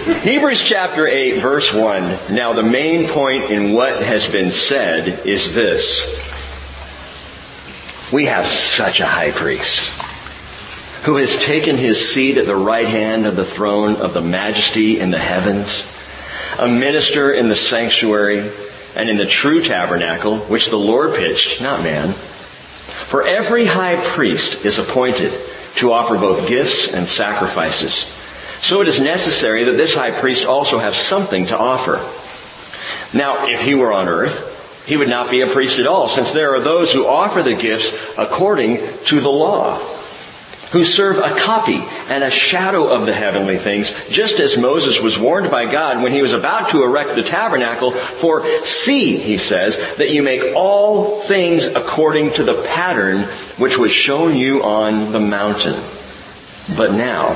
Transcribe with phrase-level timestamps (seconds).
[0.00, 2.34] Hebrews chapter 8 verse 1.
[2.34, 6.26] Now the main point in what has been said is this.
[8.10, 10.00] We have such a high priest
[11.04, 14.98] who has taken his seat at the right hand of the throne of the majesty
[14.98, 15.94] in the heavens,
[16.58, 18.50] a minister in the sanctuary
[18.96, 22.08] and in the true tabernacle, which the Lord pitched, not man.
[22.12, 25.32] For every high priest is appointed
[25.76, 28.19] to offer both gifts and sacrifices.
[28.62, 31.96] So it is necessary that this high priest also have something to offer.
[33.16, 36.32] Now, if he were on earth, he would not be a priest at all, since
[36.32, 39.78] there are those who offer the gifts according to the law
[40.72, 45.18] who serve a copy and a shadow of the heavenly things, just as Moses was
[45.18, 49.96] warned by God when he was about to erect the tabernacle, for see, he says,
[49.96, 53.22] that you make all things according to the pattern
[53.58, 55.74] which was shown you on the mountain.
[56.76, 57.34] But now,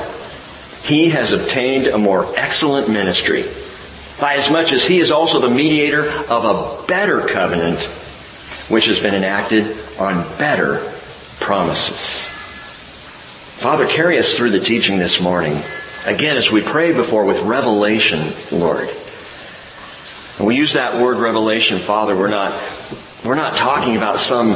[0.85, 3.43] he has obtained a more excellent ministry,
[4.19, 7.79] by as much as he is also the mediator of a better covenant,
[8.69, 9.65] which has been enacted
[9.99, 10.77] on better
[11.39, 12.29] promises.
[13.59, 15.57] Father, carry us through the teaching this morning.
[16.05, 18.19] Again, as we prayed before with revelation,
[18.51, 18.87] Lord.
[20.37, 22.53] And we use that word revelation, Father, we're not,
[23.23, 24.55] we're not talking about some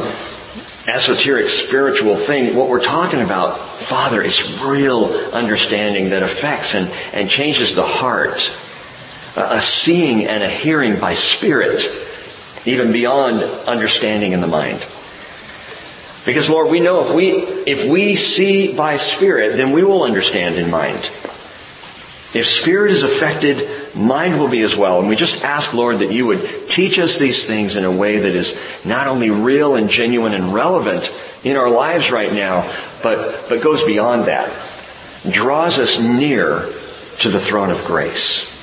[0.88, 2.56] esoteric spiritual thing.
[2.56, 8.58] What we're talking about, Father, is real understanding that affects and, and changes the heart.
[9.36, 11.84] A, a seeing and a hearing by spirit,
[12.66, 14.80] even beyond understanding in the mind.
[16.26, 20.56] Because Lord, we know if we, if we see by spirit, then we will understand
[20.56, 21.00] in mind.
[22.32, 25.00] If spirit is affected, mind will be as well.
[25.00, 28.20] And we just ask, Lord, that you would teach us these things in a way
[28.20, 31.10] that is not only real and genuine and relevant
[31.44, 32.70] in our lives right now,
[33.02, 34.48] but, but goes beyond that.
[35.30, 36.70] Draws us near
[37.20, 38.58] to the throne of grace.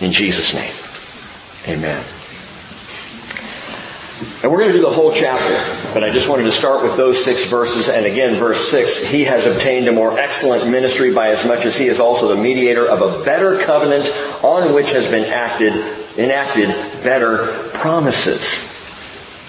[0.00, 1.78] In Jesus' name.
[1.78, 2.21] Amen.
[4.42, 5.54] And we're going to do the whole chapter,
[5.94, 7.88] but I just wanted to start with those six verses.
[7.88, 11.76] And again, verse six, he has obtained a more excellent ministry by as much as
[11.76, 15.72] he is also the mediator of a better covenant on which has been acted,
[16.18, 16.70] enacted
[17.04, 18.40] better promises.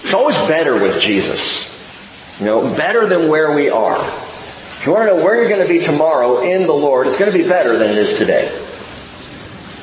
[0.04, 2.38] It's always better with Jesus.
[2.38, 3.98] You know, better than where we are.
[3.98, 7.18] If you want to know where you're going to be tomorrow in the Lord, it's
[7.18, 8.44] going to be better than it is today.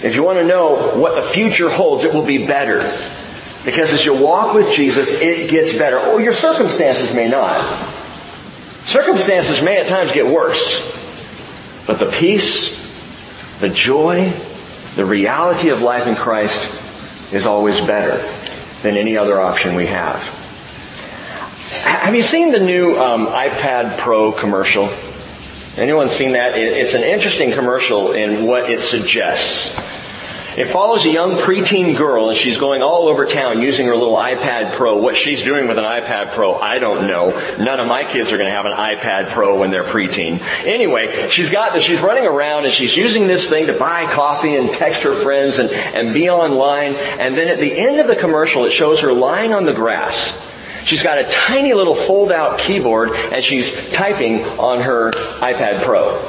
[0.04, 2.80] If you want to know what the future holds, it will be better.
[3.64, 6.00] Because as you walk with Jesus, it gets better.
[6.00, 7.62] Or your circumstances may not.
[8.86, 10.90] Circumstances may at times get worse.
[11.86, 14.32] But the peace, the joy,
[14.96, 18.18] the reality of life in Christ is always better
[18.82, 20.20] than any other option we have.
[21.84, 24.90] Have you seen the new um, iPad Pro commercial?
[25.78, 26.58] Anyone seen that?
[26.58, 29.91] It's an interesting commercial in what it suggests.
[30.58, 34.18] It follows a young preteen girl and she's going all over town using her little
[34.18, 34.98] iPad Pro.
[34.98, 37.30] What she's doing with an iPad Pro, I don't know.
[37.58, 40.42] None of my kids are going to have an iPad Pro when they're preteen.
[40.66, 44.58] Anyway, she's got this, she's running around and she's using this thing to buy coffee
[44.58, 46.96] and text her friends and, and be online.
[46.96, 50.46] And then at the end of the commercial, it shows her lying on the grass.
[50.84, 56.20] She's got a tiny little fold out keyboard and she's typing on her iPad Pro.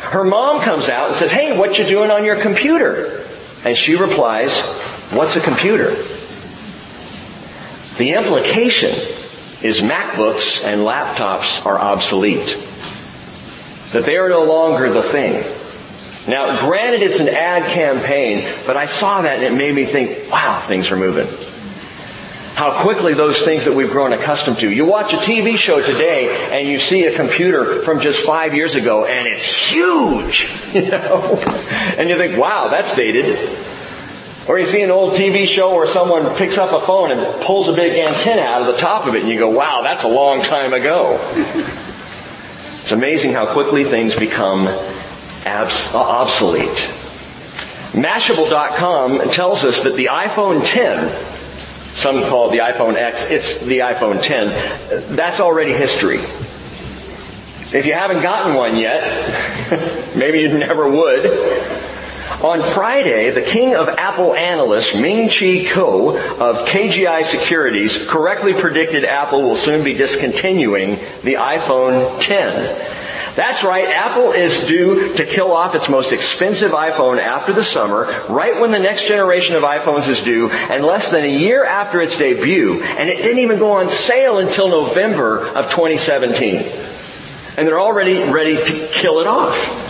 [0.00, 3.24] Her mom comes out and says, hey, what you doing on your computer?
[3.64, 4.58] And she replies,
[5.10, 5.90] what's a computer?
[7.98, 8.90] The implication
[9.62, 12.56] is MacBooks and laptops are obsolete.
[13.92, 15.44] That they are no longer the thing.
[16.28, 20.30] Now, granted it's an ad campaign, but I saw that and it made me think,
[20.30, 21.26] wow, things are moving.
[22.54, 24.70] How quickly those things that we've grown accustomed to.
[24.70, 28.74] You watch a TV show today and you see a computer from just five years
[28.74, 31.40] ago and it's huge, you know?
[31.96, 33.36] And you think, wow, that's dated.
[34.48, 37.68] Or you see an old TV show where someone picks up a phone and pulls
[37.68, 40.08] a big antenna out of the top of it and you go, wow, that's a
[40.08, 41.18] long time ago.
[42.82, 44.66] It's amazing how quickly things become
[45.46, 46.68] abs- obsolete.
[47.92, 50.98] Mashable.com tells us that the iPhone 10,
[52.00, 56.16] some call it the iPhone X, it's the iPhone 10, that's already history.
[57.76, 61.26] If you haven't gotten one yet, maybe you never would,
[62.42, 69.04] on Friday, the king of Apple analysts, Ming Chi Kuo of KGI Securities, correctly predicted
[69.04, 70.92] Apple will soon be discontinuing
[71.22, 72.89] the iPhone 10.
[73.36, 78.12] That's right, Apple is due to kill off its most expensive iPhone after the summer,
[78.28, 82.00] right when the next generation of iPhones is due, and less than a year after
[82.00, 86.64] its debut, and it didn't even go on sale until November of 2017.
[87.56, 89.88] And they're already ready to kill it off.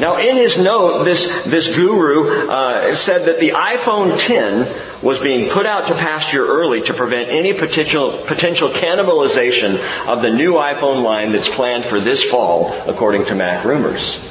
[0.00, 4.66] Now, in his note, this, this guru uh, said that the iPhone 10
[5.02, 9.74] was being put out to pasture early to prevent any potential, potential cannibalization
[10.06, 14.26] of the new iPhone line that's planned for this fall, according to Mac Rumors.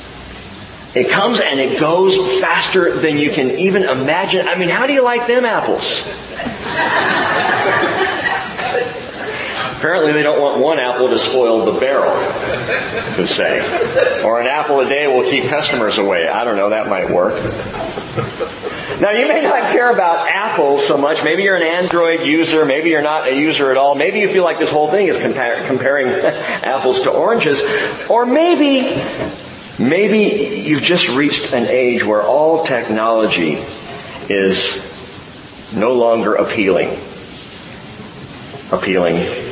[0.96, 4.48] It comes and it goes faster than you can even imagine.
[4.48, 6.08] I mean, how do you like them apples?
[9.80, 12.12] Apparently they don't want one apple to spoil the barrel,
[13.16, 13.62] to say.
[14.26, 16.28] Or an apple a day will keep customers away.
[16.28, 17.36] I don't know, that might work.
[19.00, 21.24] Now you may not care about Apple so much.
[21.24, 22.66] Maybe you're an Android user.
[22.66, 23.96] Maybe you're not a user at all.
[23.96, 26.08] Maybe you feel like this whole thing is compar- comparing
[26.66, 27.62] apples to oranges.
[28.10, 29.02] Or maybe,
[29.80, 33.64] maybe you've just reached an age where all technology
[34.30, 37.00] is no longer appealing.
[38.74, 39.49] Appealing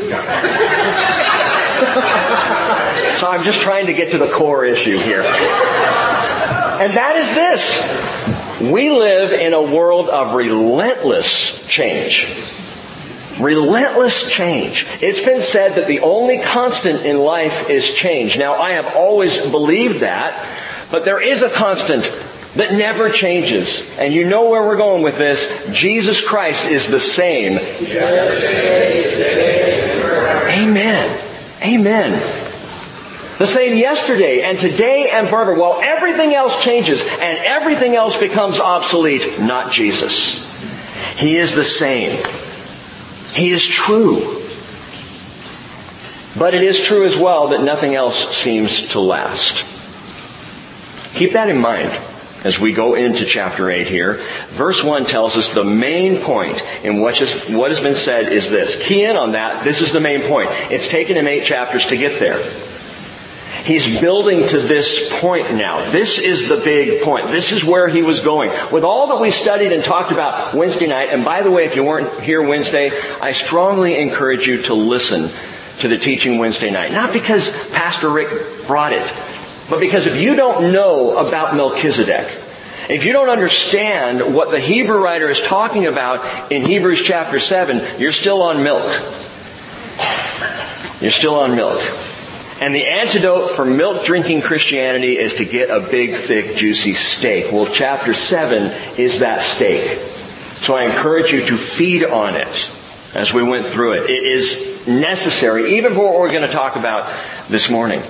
[3.18, 5.21] so I'm just trying to get to the core issue here.
[5.21, 8.62] And that is this.
[8.62, 12.25] We live in a world of relentless change.
[13.39, 14.88] Relentless change.
[15.01, 18.38] It's been said that the only constant in life is change.
[18.38, 20.44] Now, I have always believed that,
[20.89, 22.04] but there is a constant
[22.56, 23.98] that never changes.
[24.00, 25.69] And you know where we're going with this.
[25.71, 27.59] Jesus Christ is the same.
[30.57, 31.21] Amen.
[31.62, 32.12] Amen.
[33.38, 35.54] The same yesterday and today and forever.
[35.54, 40.48] While everything else changes and everything else becomes obsolete, not Jesus.
[41.18, 42.18] He is the same.
[43.33, 44.42] He is true.
[46.38, 49.63] But it is true as well that nothing else seems to last.
[51.15, 51.92] Keep that in mind
[52.44, 54.24] as we go into chapter 8 here.
[54.50, 58.50] Verse 1 tells us the main point in what, just, what has been said is
[58.50, 58.86] this.
[58.86, 59.63] Key in on that.
[59.63, 60.50] This is the main point.
[60.72, 62.42] It's taken him eight chapters to get there.
[63.68, 65.92] He's building to this point now.
[65.92, 67.28] This is the big point.
[67.28, 68.50] This is where he was going.
[68.72, 71.75] With all that we studied and talked about Wednesday night, and by the way, if
[71.75, 72.92] you weren't here Wednesday,
[73.22, 75.30] I strongly encourage you to listen
[75.80, 76.94] to the teaching Wednesday night.
[76.94, 78.30] Not because Pastor Rick
[78.68, 79.04] brought it,
[79.69, 82.28] but because if you don't know about Melchizedek,
[82.90, 88.00] if you don't understand what the Hebrew writer is talking about in Hebrews chapter 7,
[88.00, 88.86] you're still on milk.
[91.02, 91.81] You're still on milk.
[92.62, 97.52] And the antidote for milk drinking Christianity is to get a big, thick, juicy steak.
[97.52, 100.00] Well, chapter 7 is that steak.
[100.62, 102.72] So I encourage you to feed on it
[103.16, 104.10] as we went through it.
[104.10, 107.14] It is necessary, even for what we're going to talk about
[107.48, 108.02] this morning.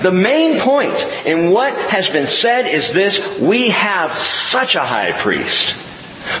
[0.00, 0.94] The main point
[1.26, 5.80] in what has been said is this, we have such a high priest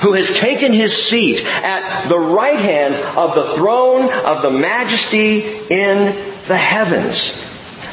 [0.00, 5.40] who has taken his seat at the right hand of the throne of the majesty
[5.70, 6.06] in
[6.48, 7.16] the heavens.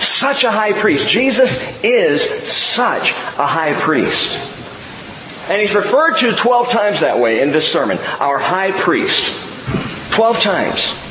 [0.01, 1.09] Such a high priest.
[1.09, 5.50] Jesus is such a high priest.
[5.50, 7.97] And he's referred to 12 times that way in this sermon.
[8.19, 10.13] Our high priest.
[10.13, 11.10] 12 times.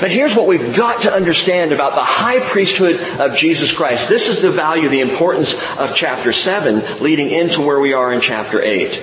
[0.00, 4.08] But here's what we've got to understand about the high priesthood of Jesus Christ.
[4.08, 8.20] This is the value, the importance of chapter 7 leading into where we are in
[8.20, 9.02] chapter 8.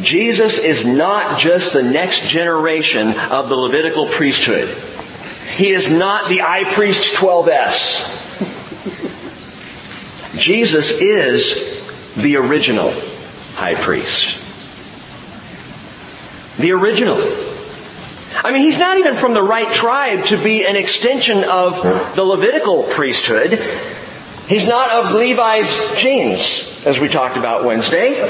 [0.00, 4.68] Jesus is not just the next generation of the Levitical priesthood.
[5.56, 8.18] He is not the high priest 12S.
[10.40, 12.90] Jesus is the original
[13.52, 14.38] high priest.
[16.56, 17.18] The original.
[18.42, 21.82] I mean, he's not even from the right tribe to be an extension of
[22.14, 23.58] the Levitical priesthood.
[24.48, 28.20] He's not of Levi's genes, as we talked about Wednesday.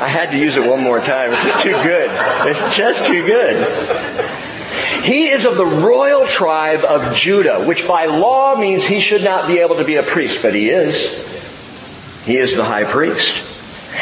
[0.00, 1.32] I had to use it one more time.
[1.32, 2.10] It's just too good.
[2.48, 5.04] It's just too good.
[5.04, 9.46] He is of the royal tribe of Judah, which by law means he should not
[9.46, 12.24] be able to be a priest, but he is.
[12.24, 13.49] He is the high priest.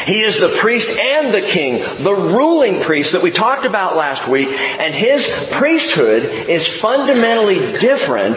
[0.04, 4.28] He is the priest and the king, the ruling priest that we talked about last
[4.28, 8.36] week, and his priesthood is fundamentally different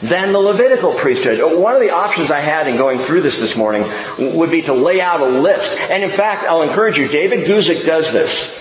[0.00, 1.38] than the Levitical priesthood.
[1.58, 3.84] One of the options I had in going through this this morning
[4.18, 5.80] would be to lay out a list.
[5.80, 8.60] And in fact, I'll encourage you, David Guzik does this.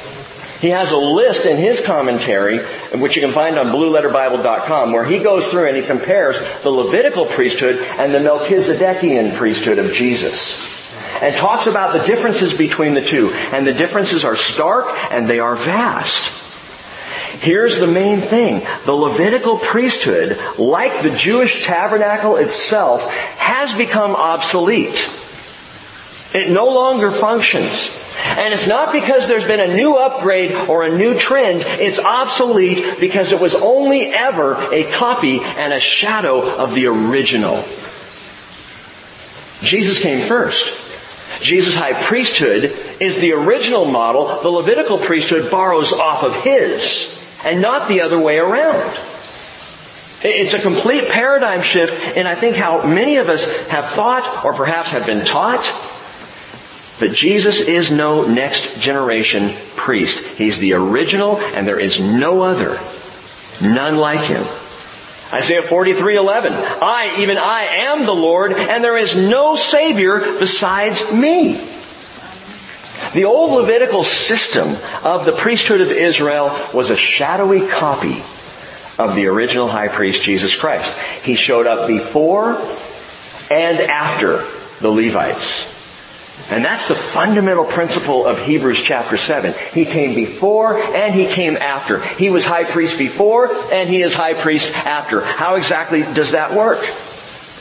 [0.62, 2.60] He has a list in his commentary,
[2.94, 7.26] which you can find on blueletterbible.com, where he goes through and he compares the Levitical
[7.26, 10.81] priesthood and the Melchizedekian priesthood of Jesus
[11.22, 13.30] and talks about the differences between the two.
[13.54, 16.40] And the differences are stark and they are vast.
[17.42, 18.62] Here's the main thing.
[18.86, 25.10] The Levitical priesthood, like the Jewish tabernacle itself, has become obsolete.
[26.34, 27.98] It no longer functions.
[28.24, 31.64] And it's not because there's been a new upgrade or a new trend.
[31.66, 37.64] It's obsolete because it was only ever a copy and a shadow of the original.
[39.68, 40.91] Jesus came first.
[41.42, 42.66] Jesus' high priesthood
[43.00, 44.42] is the original model.
[44.42, 48.98] The Levitical priesthood borrows off of his and not the other way around.
[50.24, 54.54] It's a complete paradigm shift in I think how many of us have thought or
[54.54, 55.64] perhaps have been taught
[57.00, 60.38] that Jesus is no next generation priest.
[60.38, 62.80] He's the original and there is no other.
[63.62, 64.44] None like him.
[65.34, 66.52] Isaiah 43:11.
[66.82, 71.54] I, even I am the Lord and there is no savior besides me.
[73.14, 74.70] The old Levitical system
[75.04, 78.22] of the priesthood of Israel was a shadowy copy
[79.00, 80.98] of the original high priest Jesus Christ.
[81.24, 82.62] He showed up before
[83.50, 84.44] and after
[84.80, 85.71] the Levites.
[86.52, 89.54] And that's the fundamental principle of Hebrews chapter 7.
[89.74, 92.04] He came before and he came after.
[92.04, 95.22] He was high priest before and he is high priest after.
[95.22, 96.80] How exactly does that work?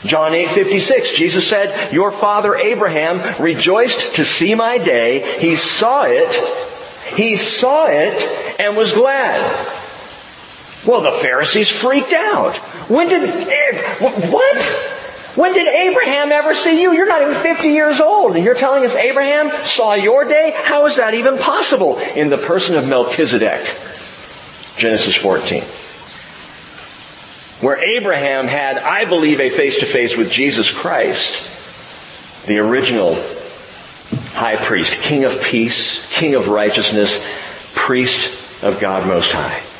[0.03, 5.37] John 8:56 Jesus said, "Your father Abraham rejoiced to see my day.
[5.37, 6.33] He saw it.
[7.13, 9.39] He saw it and was glad."
[10.85, 12.55] Well, the Pharisees freaked out.
[12.89, 15.00] When did eh, what?
[15.35, 16.91] When did Abraham ever see you?
[16.91, 20.53] You're not even 50 years old and you're telling us Abraham saw your day?
[20.55, 21.97] How is that even possible?
[21.99, 23.63] In the person of Melchizedek.
[24.77, 25.63] Genesis 14.
[27.65, 33.15] Where Abraham had, I believe, a face to face with Jesus Christ, the original
[34.33, 37.25] high priest, king of peace, king of righteousness,
[37.75, 39.70] priest of God most high.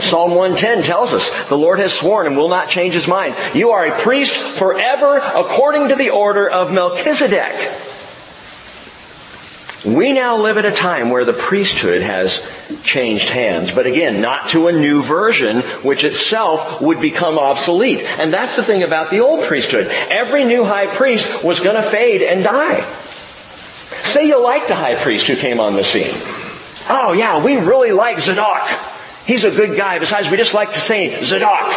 [0.00, 3.34] Psalm 110 tells us, the Lord has sworn and will not change his mind.
[3.54, 7.86] You are a priest forever according to the order of Melchizedek.
[9.84, 12.46] We now live at a time where the priesthood has
[12.82, 18.00] changed hands, but again, not to a new version, which itself would become obsolete.
[18.00, 19.86] And that's the thing about the old priesthood.
[19.86, 22.80] Every new high priest was gonna fade and die.
[24.02, 26.12] Say you like the high priest who came on the scene.
[26.90, 28.68] Oh yeah, we really like Zadok.
[29.28, 29.98] He's a good guy.
[29.98, 31.70] Besides, we just like to say Zadok.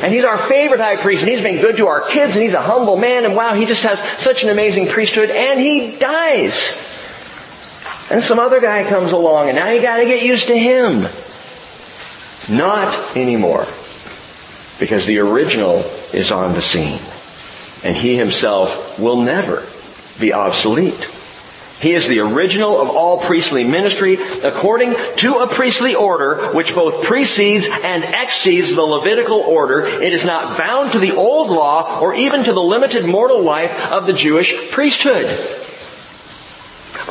[0.00, 2.54] And he's our favorite high priest, and he's been good to our kids, and he's
[2.54, 6.92] a humble man, and wow, he just has such an amazing priesthood, and he dies.
[8.08, 11.08] And some other guy comes along, and now you gotta get used to him.
[12.56, 13.66] Not anymore.
[14.78, 15.78] Because the original
[16.12, 17.00] is on the scene.
[17.82, 19.66] And he himself will never
[20.20, 21.13] be obsolete.
[21.84, 27.04] He is the original of all priestly ministry according to a priestly order which both
[27.04, 29.84] precedes and exceeds the Levitical order.
[29.84, 33.92] It is not bound to the old law or even to the limited mortal life
[33.92, 35.26] of the Jewish priesthood.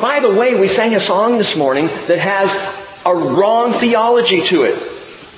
[0.00, 2.50] By the way, we sang a song this morning that has
[3.06, 4.74] a wrong theology to it.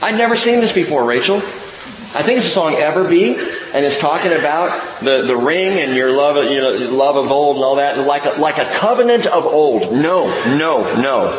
[0.00, 1.36] I'd never seen this before, Rachel.
[1.36, 3.34] I think it's the song Ever Be,
[3.76, 7.56] and it's talking about the, the ring and your love, you know, love of old
[7.56, 9.92] and all that, like a, like a covenant of old.
[9.92, 11.30] No, no, no.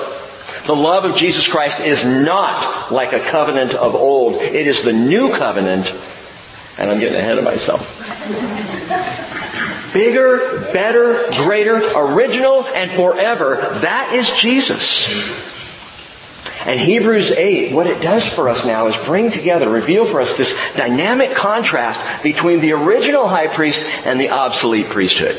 [0.67, 4.35] The love of Jesus Christ is not like a covenant of old.
[4.35, 5.87] It is the new covenant,
[6.77, 8.03] and I'm getting ahead of myself.
[9.91, 13.55] Bigger, better, greater, original, and forever.
[13.81, 15.46] That is Jesus.
[16.67, 20.37] And Hebrews 8, what it does for us now is bring together, reveal for us
[20.37, 25.37] this dynamic contrast between the original high priest and the obsolete priesthood.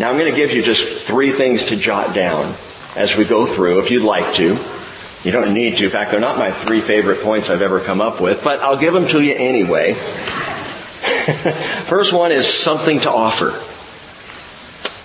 [0.00, 2.56] Now I'm going to give you just three things to jot down
[2.96, 4.58] as we go through, if you'd like to.
[5.22, 5.84] You don't need to.
[5.84, 8.78] In fact, they're not my three favorite points I've ever come up with, but I'll
[8.78, 9.94] give them to you anyway.
[11.84, 13.50] First one is something to offer.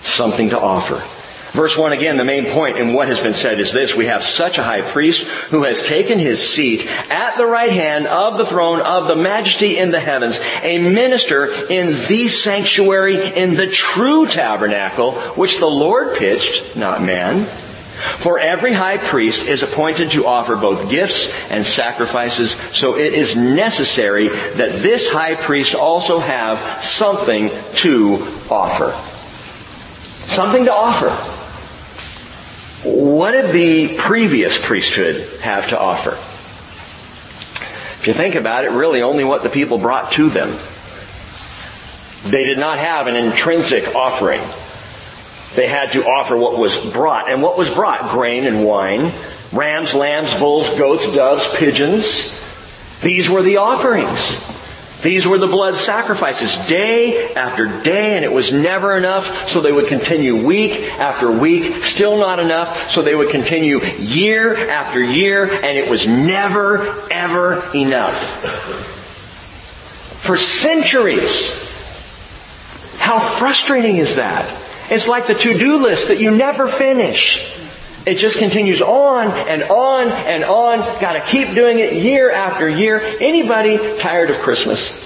[0.04, 1.15] Something to offer.
[1.56, 3.96] Verse 1 again, the main point in what has been said is this.
[3.96, 8.06] We have such a high priest who has taken his seat at the right hand
[8.06, 13.54] of the throne of the majesty in the heavens, a minister in the sanctuary in
[13.54, 17.44] the true tabernacle, which the Lord pitched, not man.
[17.44, 23.34] For every high priest is appointed to offer both gifts and sacrifices, so it is
[23.34, 28.16] necessary that this high priest also have something to
[28.50, 28.92] offer.
[30.28, 31.35] Something to offer.
[32.86, 36.10] What did the previous priesthood have to offer?
[38.00, 40.50] If you think about it, really only what the people brought to them.
[42.30, 44.40] They did not have an intrinsic offering.
[45.56, 47.28] They had to offer what was brought.
[47.28, 48.08] And what was brought?
[48.10, 49.10] Grain and wine,
[49.52, 52.40] rams, lambs, bulls, goats, doves, pigeons.
[53.00, 54.55] These were the offerings.
[55.06, 59.70] These were the blood sacrifices day after day and it was never enough so they
[59.70, 65.44] would continue week after week, still not enough so they would continue year after year
[65.44, 68.18] and it was never ever enough.
[70.24, 71.62] For centuries,
[72.98, 74.44] How frustrating is that?
[74.90, 77.56] It's like the to-do list that you never finish.
[78.06, 80.78] It just continues on and on and on.
[81.00, 83.00] Gotta keep doing it year after year.
[83.20, 85.04] Anybody tired of Christmas?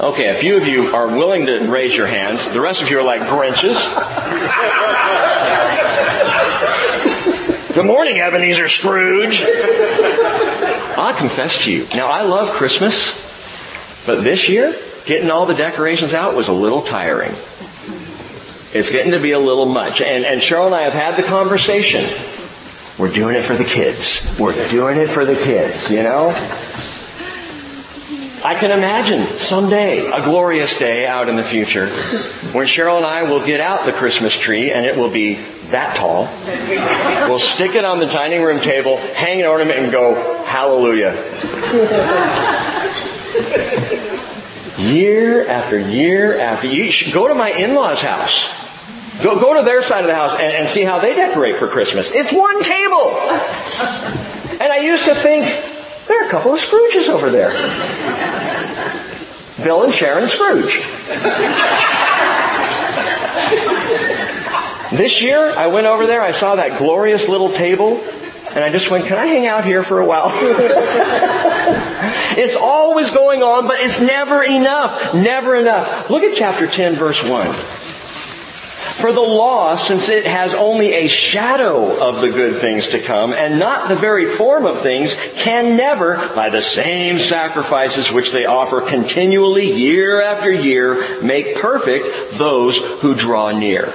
[0.00, 2.50] Okay, a few of you are willing to raise your hands.
[2.50, 3.76] The rest of you are like Grinches.
[7.74, 9.42] Good morning, Ebenezer Scrooge.
[9.42, 11.86] I confess to you.
[11.94, 14.74] Now, I love Christmas, but this year,
[15.04, 17.32] getting all the decorations out was a little tiring.
[18.74, 20.00] It's getting to be a little much.
[20.00, 22.04] And, and Cheryl and I have had the conversation.
[22.98, 24.38] We're doing it for the kids.
[24.38, 26.30] We're doing it for the kids, you know?
[28.44, 31.86] I can imagine someday, a glorious day out in the future,
[32.52, 35.34] when Cheryl and I will get out the Christmas tree and it will be
[35.70, 36.28] that tall.
[37.28, 40.14] We'll stick it on the dining room table, hang an ornament and go,
[40.44, 41.12] hallelujah.
[44.82, 46.92] year after year after year.
[47.12, 48.60] Go to my in-laws house.
[49.22, 51.68] Go, go to their side of the house and, and see how they decorate for
[51.68, 52.10] Christmas.
[52.12, 53.10] It's one table.
[54.60, 55.44] And I used to think,
[56.08, 57.50] there are a couple of Scrooges over there.
[59.62, 60.82] Bill and Sharon Scrooge.
[64.92, 67.98] This year, I went over there, I saw that glorious little table,
[68.54, 70.28] and I just went, can I hang out here for a while?
[72.38, 75.14] it's always going on, but it's never enough.
[75.14, 76.10] Never enough.
[76.10, 77.46] Look at chapter 10 verse 1.
[78.92, 83.32] For the law, since it has only a shadow of the good things to come
[83.32, 88.44] and not the very form of things, can never, by the same sacrifices which they
[88.44, 93.92] offer continually year after year, make perfect those who draw near.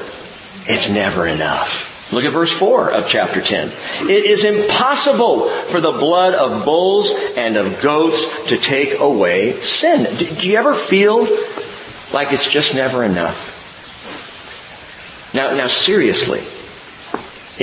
[0.65, 1.96] It's never enough.
[2.11, 3.69] Look at verse 4 of chapter 10.
[4.09, 10.07] It is impossible for the blood of bulls and of goats to take away sin.
[10.15, 11.27] Do you ever feel
[12.13, 13.55] like it's just never enough?
[15.33, 16.39] Now, now seriously,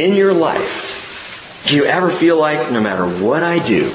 [0.00, 3.86] in your life, do you ever feel like no matter what I do,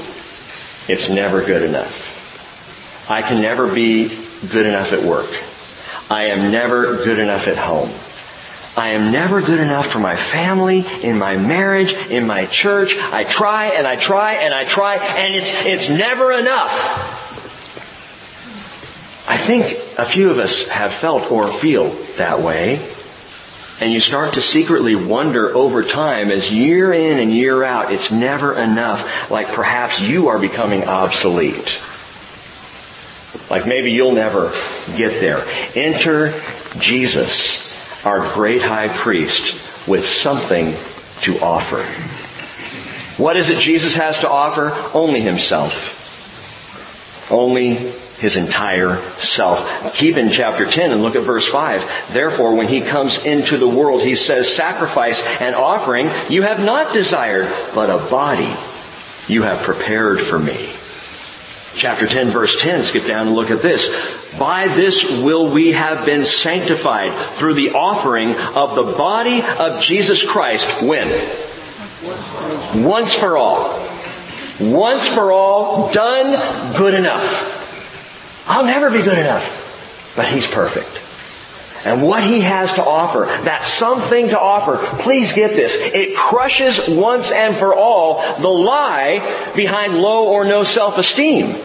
[0.87, 3.07] it's never good enough?
[3.07, 4.09] I can never be
[4.49, 5.29] good enough at work.
[6.09, 7.89] I am never good enough at home.
[8.77, 12.95] I am never good enough for my family, in my marriage, in my church.
[12.97, 17.17] I try and I try and I try and it's, it's never enough.
[19.27, 19.65] I think
[19.97, 22.79] a few of us have felt or feel that way.
[23.81, 28.11] And you start to secretly wonder over time as year in and year out, it's
[28.11, 31.79] never enough, like perhaps you are becoming obsolete.
[33.49, 34.51] Like maybe you'll never
[34.95, 35.43] get there.
[35.75, 36.39] Enter
[36.77, 37.68] Jesus
[38.05, 40.73] our great high priest with something
[41.21, 41.83] to offer.
[43.21, 44.71] What is it Jesus has to offer?
[44.97, 45.97] Only himself.
[47.31, 47.75] Only
[48.19, 49.93] his entire self.
[49.95, 52.11] Keep in chapter 10 and look at verse 5.
[52.11, 56.93] Therefore, when he comes into the world, he says, sacrifice and offering you have not
[56.93, 58.53] desired, but a body
[59.27, 60.73] you have prepared for me.
[61.75, 63.87] Chapter 10 verse 10, skip down and look at this.
[64.39, 70.25] By this will we have been sanctified through the offering of the body of Jesus
[70.25, 70.81] Christ.
[70.81, 71.09] When?
[72.81, 73.85] Once for all.
[74.61, 78.47] Once for all, done, good enough.
[78.47, 80.13] I'll never be good enough.
[80.15, 81.05] But He's perfect.
[81.85, 85.75] And what He has to offer, that something to offer, please get this.
[85.93, 91.55] It crushes once and for all the lie behind low or no self-esteem.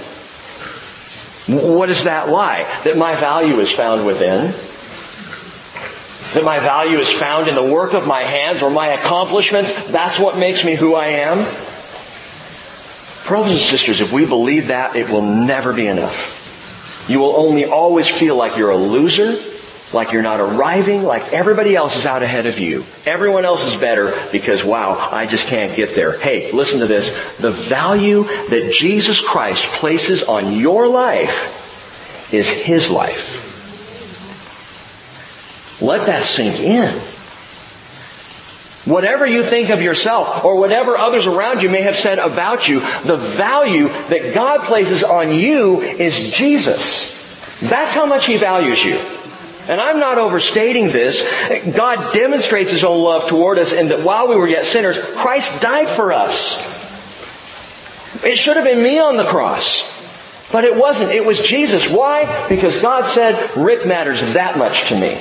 [1.46, 2.64] What is that lie?
[2.85, 4.52] That my value is found within.
[6.35, 9.90] That my value is found in the work of my hands or my accomplishments.
[9.90, 11.38] That's what makes me who I am.
[13.26, 17.07] Brothers and sisters, if we believe that, it will never be enough.
[17.09, 19.37] You will only always feel like you're a loser
[19.94, 22.85] like you're not arriving, like everybody else is out ahead of you.
[23.07, 26.18] Everyone else is better because wow, I just can't get there.
[26.18, 27.37] Hey, listen to this.
[27.38, 33.42] The value that Jesus Christ places on your life is His life.
[35.80, 36.92] Let that sink in.
[38.85, 42.80] Whatever you think of yourself or whatever others around you may have said about you,
[42.80, 47.14] the value that God places on you is Jesus.
[47.61, 48.98] That's how much He values you.
[49.68, 51.33] And I'm not overstating this.
[51.74, 55.62] God demonstrates His own love toward us in that while we were yet sinners, Christ
[55.62, 56.83] died for us.
[58.24, 59.94] It should have been me on the cross.
[60.53, 61.11] But it wasn't.
[61.11, 61.90] It was Jesus.
[61.90, 62.48] Why?
[62.48, 65.18] Because God said, Rick matters that much to me.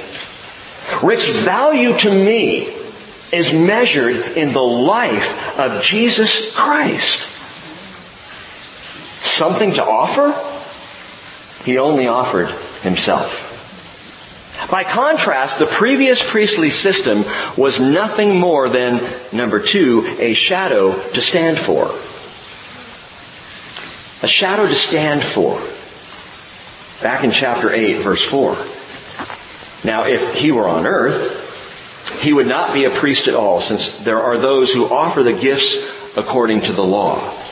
[1.01, 2.67] Rick's value to me
[3.31, 7.31] is measured in the life of Jesus Christ.
[9.25, 10.33] Something to offer?
[11.63, 12.49] He only offered
[12.83, 13.42] himself.
[14.69, 17.25] By contrast, the previous priestly system
[17.57, 21.85] was nothing more than, number two, a shadow to stand for.
[24.25, 25.59] A shadow to stand for.
[27.03, 28.55] Back in chapter 8, verse 4.
[29.85, 33.99] Now, if he were on earth, he would not be a priest at all, since
[33.99, 37.42] there are those who offer the gifts according to the law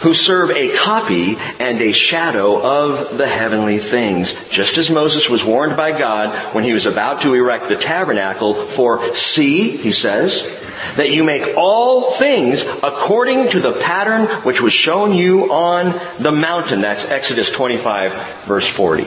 [0.00, 4.48] who serve a copy and a shadow of the heavenly things.
[4.48, 8.54] Just as Moses was warned by God when he was about to erect the tabernacle
[8.54, 10.58] for see, he says,
[10.96, 16.30] that you make all things according to the pattern which was shown you on the
[16.30, 16.80] mountain.
[16.80, 19.04] That's Exodus 25 verse 40.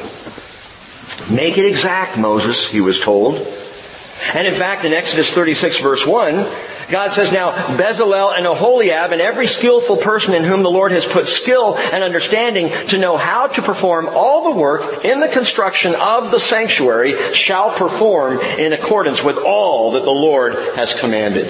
[1.34, 3.36] Make it exact, Moses, he was told.
[4.34, 6.46] And in fact, in Exodus 36 verse 1,
[6.92, 11.06] God says now, Bezalel and Oholiab and every skillful person in whom the Lord has
[11.06, 15.96] put skill and understanding to know how to perform all the work in the construction
[15.96, 21.48] of the sanctuary shall perform in accordance with all that the Lord has commanded.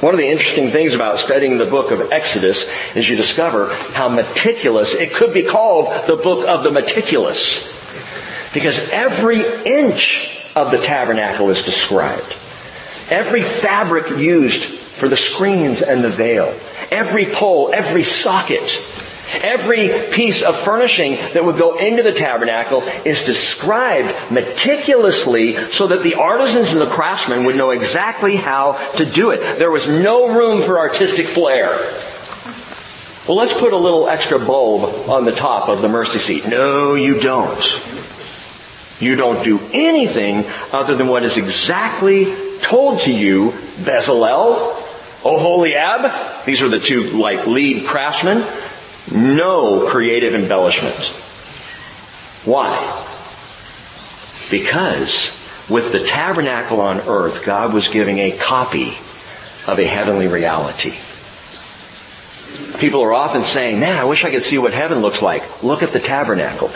[0.00, 4.08] One of the interesting things about studying the book of Exodus is you discover how
[4.08, 7.74] meticulous, it could be called the book of the meticulous.
[8.54, 12.36] Because every inch of the tabernacle is described.
[13.10, 16.52] Every fabric used for the screens and the veil.
[16.90, 18.62] Every pole, every socket,
[19.42, 26.02] every piece of furnishing that would go into the tabernacle is described meticulously so that
[26.02, 29.58] the artisans and the craftsmen would know exactly how to do it.
[29.58, 31.68] There was no room for artistic flair.
[33.28, 36.48] Well, let's put a little extra bulb on the top of the mercy seat.
[36.48, 37.60] No, you don't.
[39.00, 44.74] You don't do anything other than what is exactly told to you, Bezalel,
[45.22, 48.44] Oholiab, these are the two like lead craftsmen,
[49.12, 51.24] no creative embellishments.
[52.44, 52.76] Why?
[54.50, 55.32] Because
[55.68, 58.96] with the tabernacle on earth, God was giving a copy
[59.66, 60.94] of a heavenly reality.
[62.78, 65.62] People are often saying, man, I wish I could see what heaven looks like.
[65.62, 66.70] Look at the tabernacle.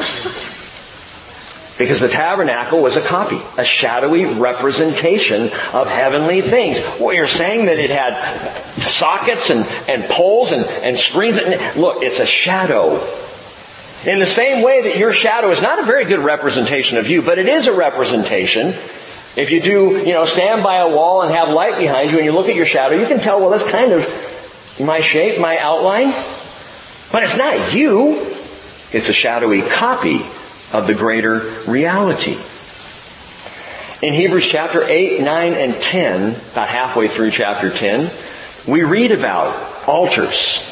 [1.81, 6.79] Because the tabernacle was a copy, a shadowy representation of heavenly things.
[7.01, 8.19] Well, you're saying that it had
[8.83, 11.37] sockets and, and poles and, and screens.
[11.79, 12.97] Look, it's a shadow.
[14.07, 17.23] In the same way that your shadow is not a very good representation of you,
[17.23, 18.75] but it is a representation.
[19.39, 22.27] If you do, you know, stand by a wall and have light behind you and
[22.27, 25.57] you look at your shadow, you can tell, well, that's kind of my shape, my
[25.57, 26.13] outline.
[27.11, 28.21] But it's not you.
[28.93, 30.21] It's a shadowy copy
[30.73, 32.37] of the greater reality.
[34.03, 38.11] In Hebrews chapter 8, 9, and 10, about halfway through chapter 10,
[38.67, 39.55] we read about
[39.87, 40.67] altars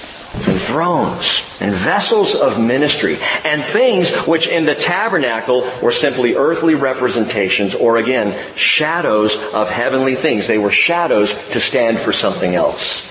[0.46, 6.74] and thrones and vessels of ministry and things which in the tabernacle were simply earthly
[6.74, 10.46] representations or again, shadows of heavenly things.
[10.46, 13.06] They were shadows to stand for something else.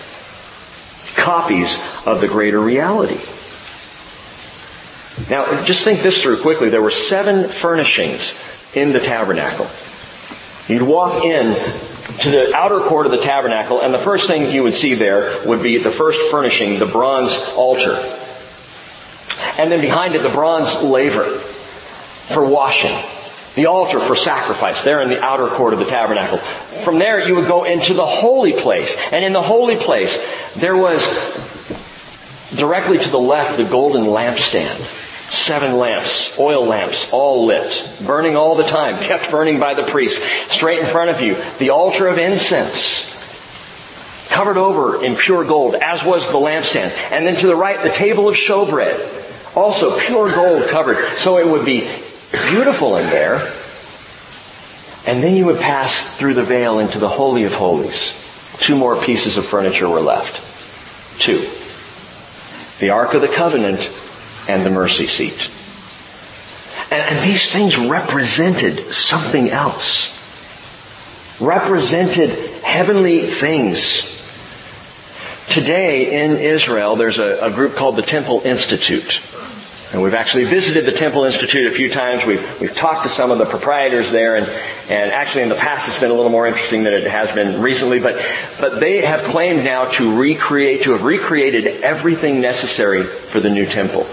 [1.15, 3.19] Copies of the greater reality.
[5.29, 6.69] Now, just think this through quickly.
[6.69, 8.41] There were seven furnishings
[8.73, 9.67] in the tabernacle.
[10.67, 11.53] You'd walk in
[12.21, 15.45] to the outer court of the tabernacle, and the first thing you would see there
[15.45, 17.95] would be the first furnishing, the bronze altar.
[19.57, 22.95] And then behind it, the bronze laver for washing.
[23.55, 26.37] The altar for sacrifice there in the outer court of the tabernacle.
[26.37, 28.95] From there, you would go into the holy place.
[29.11, 31.01] And in the holy place, there was
[32.55, 38.55] directly to the left the golden lampstand Seven lamps, oil lamps, all lit, burning all
[38.55, 40.23] the time, kept burning by the priest.
[40.49, 43.17] Straight in front of you, the altar of incense,
[44.29, 46.91] covered over in pure gold, as was the lampstand.
[47.11, 51.47] And then to the right, the table of showbread, also pure gold covered, so it
[51.47, 51.81] would be
[52.49, 53.41] beautiful in there.
[55.05, 58.57] And then you would pass through the veil into the Holy of Holies.
[58.59, 61.19] Two more pieces of furniture were left.
[61.19, 61.45] Two.
[62.79, 63.81] The Ark of the Covenant
[64.47, 65.49] and the mercy seat.
[66.91, 70.15] And, and these things represented something else.
[71.41, 72.29] Represented
[72.63, 74.15] heavenly things.
[75.49, 79.23] Today in Israel, there's a, a group called the Temple Institute.
[79.93, 82.25] And we've actually visited the Temple Institute a few times.
[82.25, 84.45] We've, we've talked to some of the proprietors there and,
[84.89, 87.62] and actually in the past it's been a little more interesting than it has been
[87.62, 88.21] recently, but,
[88.60, 93.65] but they have claimed now to recreate, to have recreated everything necessary for the new
[93.65, 94.05] temple.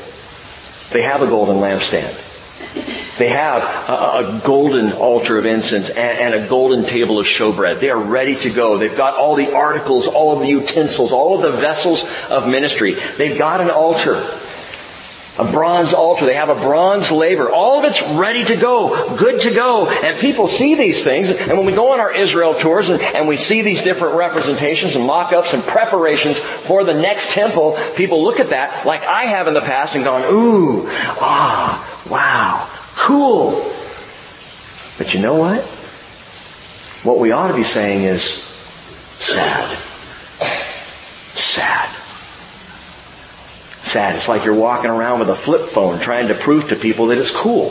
[0.91, 2.33] They have a golden lampstand.
[3.19, 7.79] They have a, golden altar of incense and, and, a golden table of showbread.
[7.79, 8.77] They are ready to go.
[8.77, 12.95] They've got all the articles, all of the utensils, all of the vessels of ministry.
[13.17, 14.15] They've got an altar.
[15.37, 16.27] A bronze altar.
[16.27, 17.51] They have a bronze laver.
[17.51, 19.89] All of it's ready to go, good to go.
[19.89, 21.29] And people see these things.
[21.29, 24.95] And when we go on our Israel tours and, and we see these different representations
[24.95, 29.49] and mock-ups and preparations for the next temple, people look at that like I have
[29.49, 33.51] in the past and gone, ooh, ah, wow, cool.
[34.99, 35.65] But you know what?
[37.05, 39.77] What we ought to be saying is sad.
[41.37, 42.04] Sad
[43.85, 44.17] sad.
[44.17, 47.19] It's like you're walking around with a flip phone trying to prove to people that
[47.19, 47.71] it's cool.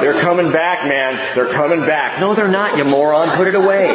[0.00, 1.16] they're coming back, man.
[1.34, 2.20] They're coming back.
[2.20, 3.30] No, they're not, you moron.
[3.36, 3.94] Put it away.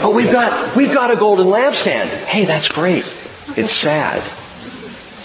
[0.00, 2.06] But we've got, we've got a golden lampstand.
[2.06, 3.04] Hey, that's great.
[3.56, 4.22] It's sad.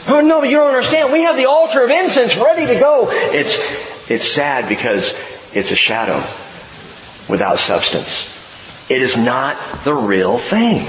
[0.07, 1.13] Oh no, but you don't understand.
[1.13, 3.07] We have the altar of incense ready to go.
[3.09, 5.17] It's, it's sad because
[5.55, 6.21] it's a shadow
[7.29, 8.31] without substance.
[8.89, 10.86] It is not the real thing.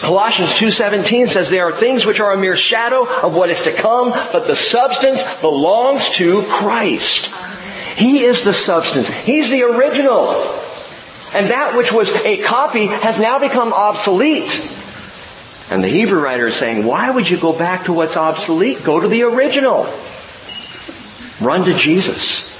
[0.00, 3.72] Colossians 2.17 says there are things which are a mere shadow of what is to
[3.72, 7.34] come, but the substance belongs to Christ.
[7.96, 9.08] He is the substance.
[9.08, 10.30] He's the original.
[11.34, 14.72] And that which was a copy has now become obsolete.
[15.70, 18.84] And the Hebrew writer is saying, why would you go back to what's obsolete?
[18.84, 19.92] Go to the original.
[21.40, 22.55] Run to Jesus.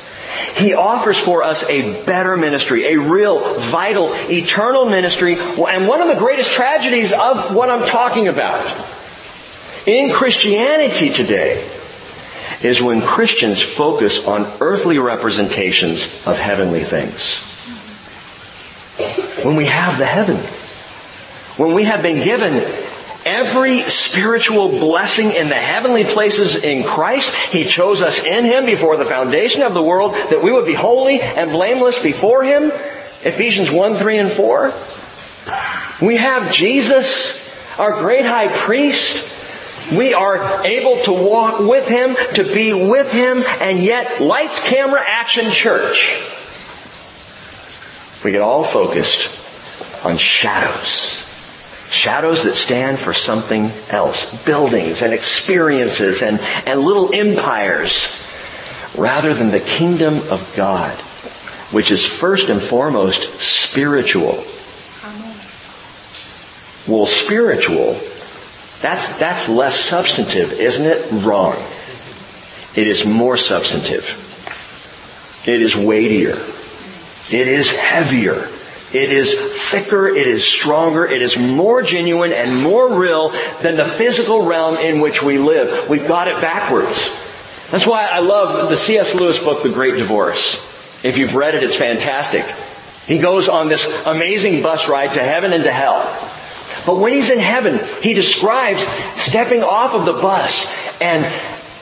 [0.56, 3.38] He offers for us a better ministry, a real,
[3.70, 8.64] vital, eternal ministry, and one of the greatest tragedies of what I'm talking about
[9.86, 11.64] in Christianity today
[12.62, 17.52] is when Christians focus on earthly representations of heavenly things.
[19.44, 20.36] When we have the heaven,
[21.56, 22.54] when we have been given
[23.26, 27.34] every spiritual blessing in the heavenly places in Christ.
[27.34, 30.74] He chose us in Him before the foundation of the world that we would be
[30.74, 32.70] holy and blameless before Him.
[33.24, 34.72] Ephesians 1, 3, and 4.
[36.06, 39.34] We have Jesus, our great high priest.
[39.92, 45.02] We are able to walk with Him, to be with Him, and yet lights, camera,
[45.04, 46.22] action, church.
[48.24, 51.25] We get all focused on shadows
[51.90, 54.44] Shadows that stand for something else.
[54.44, 58.22] Buildings and experiences and, and little empires.
[58.96, 60.92] Rather than the kingdom of God,
[61.72, 64.42] which is first and foremost spiritual.
[66.88, 67.94] Well, spiritual,
[68.80, 71.24] that's, that's less substantive, isn't it?
[71.24, 71.56] Wrong.
[72.76, 74.04] It is more substantive.
[75.46, 76.36] It is weightier.
[77.30, 78.48] It is heavier.
[78.92, 79.34] It is
[79.70, 84.76] thicker, it is stronger, it is more genuine and more real than the physical realm
[84.76, 85.88] in which we live.
[85.88, 87.24] We've got it backwards.
[87.70, 89.14] That's why I love the C.S.
[89.16, 90.72] Lewis book, The Great Divorce.
[91.04, 92.44] If you've read it, it's fantastic.
[93.06, 96.02] He goes on this amazing bus ride to heaven and to hell.
[96.86, 98.80] But when he's in heaven, he describes
[99.20, 101.24] stepping off of the bus and,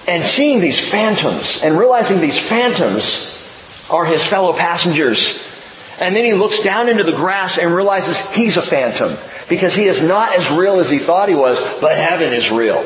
[0.09, 3.43] and seeing these phantoms and realizing these phantoms
[3.91, 5.54] are his fellow passengers
[6.01, 9.17] and then he looks down into the grass and realizes he's a phantom
[9.49, 12.83] because he is not as real as he thought he was, but heaven is real.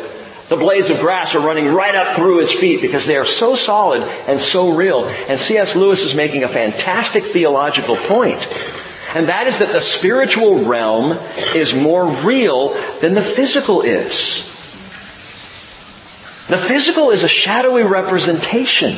[0.48, 3.54] The blades of grass are running right up through his feet because they are so
[3.54, 5.04] solid and so real.
[5.04, 5.76] And C.S.
[5.76, 8.38] Lewis is making a fantastic theological point.
[9.14, 11.18] And that is that the spiritual realm
[11.54, 14.46] is more real than the physical is.
[16.48, 18.96] The physical is a shadowy representation.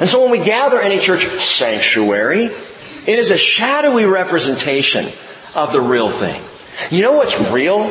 [0.00, 2.50] And so when we gather in a church sanctuary,
[3.08, 5.06] it is a shadowy representation
[5.56, 6.38] of the real thing.
[6.90, 7.88] You know what's real?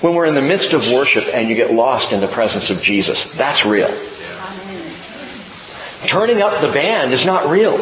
[0.00, 2.82] When we're in the midst of worship and you get lost in the presence of
[2.82, 3.32] Jesus.
[3.34, 3.86] That's real.
[6.08, 7.76] Turning up the band is not real.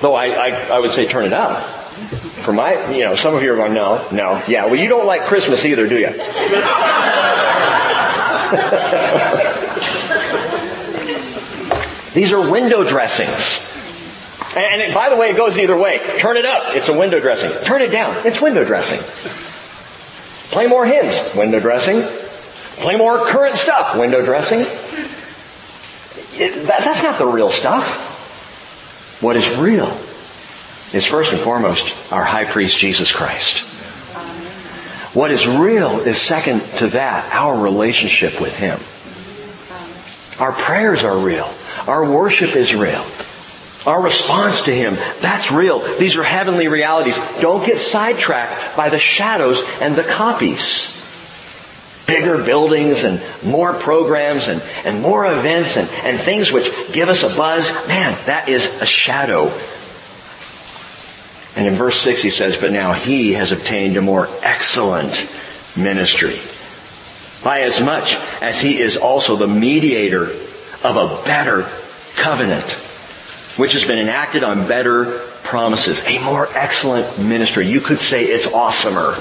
[0.00, 1.60] Though I, I, I would say turn it up.
[1.64, 4.66] For my, you know, some of you are going, no, no, yeah.
[4.66, 6.10] Well, you don't like Christmas either, do you?
[12.14, 13.63] These are window dressings.
[14.56, 16.00] And, it, by the way, it goes either way.
[16.18, 16.76] Turn it up.
[16.76, 17.50] It's a window dressing.
[17.64, 18.14] Turn it down.
[18.24, 19.00] It's window dressing.
[20.52, 21.34] Play more hymns.
[21.34, 22.02] Window dressing.
[22.82, 23.98] Play more current stuff.
[23.98, 24.60] Window dressing.
[26.40, 29.20] It, that, that's not the real stuff.
[29.20, 29.86] What is real
[30.92, 33.70] is first and foremost our high priest Jesus Christ.
[35.14, 38.78] What is real is second to that our relationship with Him.
[40.44, 41.48] Our prayers are real.
[41.86, 43.04] Our worship is real.
[43.86, 45.80] Our response to Him, that's real.
[45.98, 47.16] These are heavenly realities.
[47.40, 51.02] Don't get sidetracked by the shadows and the copies.
[52.06, 57.22] Bigger buildings and more programs and, and more events and, and things which give us
[57.22, 57.70] a buzz.
[57.88, 59.50] Man, that is a shadow.
[61.56, 65.12] And in verse 6 he says, but now he has obtained a more excellent
[65.76, 66.38] ministry.
[67.42, 70.24] By as much as he is also the mediator
[70.82, 71.62] of a better
[72.16, 72.64] covenant,
[73.56, 76.04] which has been enacted on better promises.
[76.06, 77.66] A more excellent ministry.
[77.66, 79.14] You could say it's awesomer.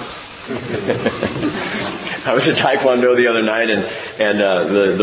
[2.28, 3.84] I was at Taekwondo the other night and,
[4.20, 4.96] and uh, the,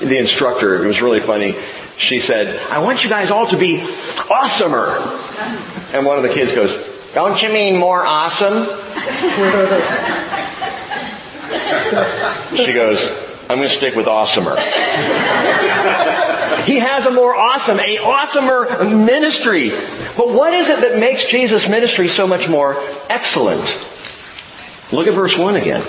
[0.00, 1.54] the, the instructor, it was really funny,
[1.98, 5.94] she said, I want you guys all to be awesomer.
[5.94, 8.64] And one of the kids goes, don't you mean more awesome?
[12.56, 13.00] she goes,
[13.48, 14.56] I'm going to stick with awesomer.
[16.64, 19.70] he has a more awesome, a awesomer ministry.
[19.70, 22.76] But what is it that makes Jesus' ministry so much more
[23.10, 23.64] excellent?
[24.92, 25.82] Look at verse 1 again.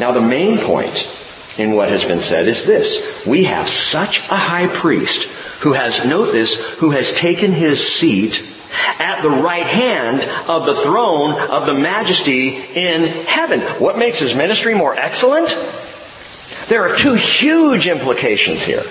[0.00, 1.10] Now the main point
[1.58, 3.26] in what has been said is this.
[3.26, 5.28] We have such a high priest
[5.60, 8.50] who has, note this, who has taken his seat
[8.98, 13.60] at the right hand of the throne of the majesty in heaven.
[13.60, 15.48] What makes his ministry more excellent?
[16.68, 18.82] There are two huge implications here.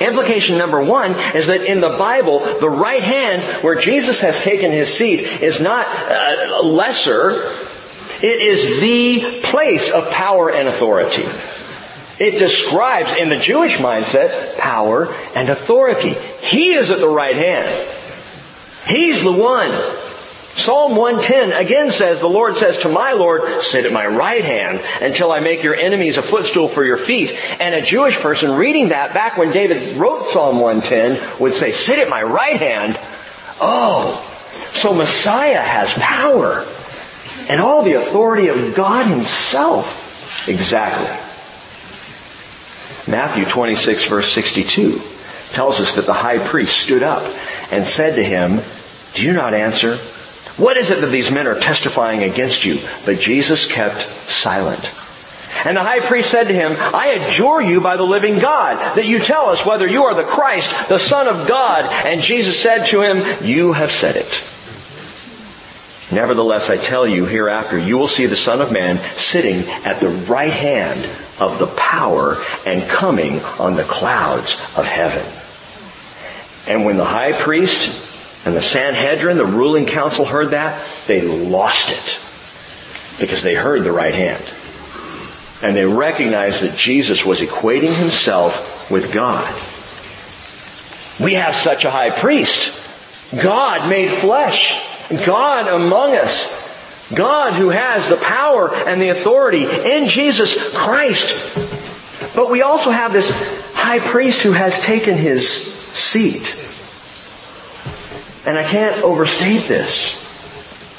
[0.00, 4.72] Implication number one is that in the Bible, the right hand where Jesus has taken
[4.72, 7.30] his seat is not uh, lesser.
[8.24, 11.24] It is the place of power and authority.
[12.22, 16.14] It describes in the Jewish mindset power and authority.
[16.40, 17.68] He is at the right hand.
[18.86, 19.70] He's the one.
[20.54, 24.82] Psalm 110 again says, the Lord says to my Lord, sit at my right hand
[25.00, 27.30] until I make your enemies a footstool for your feet.
[27.58, 31.98] And a Jewish person reading that back when David wrote Psalm 110 would say, sit
[31.98, 32.98] at my right hand.
[33.60, 34.28] Oh,
[34.72, 36.64] so Messiah has power
[37.48, 40.48] and all the authority of God himself.
[40.48, 41.06] Exactly.
[43.10, 45.00] Matthew 26 verse 62
[45.50, 47.26] tells us that the high priest stood up
[47.72, 48.60] and said to him,
[49.14, 49.98] do you not answer?
[50.56, 52.78] What is it that these men are testifying against you?
[53.06, 54.90] But Jesus kept silent.
[55.64, 59.06] And the high priest said to him, I adjure you by the living God that
[59.06, 61.84] you tell us whether you are the Christ, the Son of God.
[61.84, 64.48] And Jesus said to him, you have said it.
[66.12, 70.10] Nevertheless, I tell you, hereafter you will see the Son of Man sitting at the
[70.10, 71.06] right hand
[71.40, 72.36] of the power
[72.66, 75.24] and coming on the clouds of heaven.
[76.66, 78.01] And when the high priest
[78.44, 83.20] and the Sanhedrin, the ruling council heard that, they lost it.
[83.20, 84.42] Because they heard the right hand.
[85.62, 89.44] And they recognized that Jesus was equating himself with God.
[91.24, 92.80] We have such a high priest.
[93.40, 94.88] God made flesh.
[95.24, 96.60] God among us.
[97.14, 102.34] God who has the power and the authority in Jesus Christ.
[102.34, 106.56] But we also have this high priest who has taken his seat.
[108.46, 110.20] And I can't overstate this.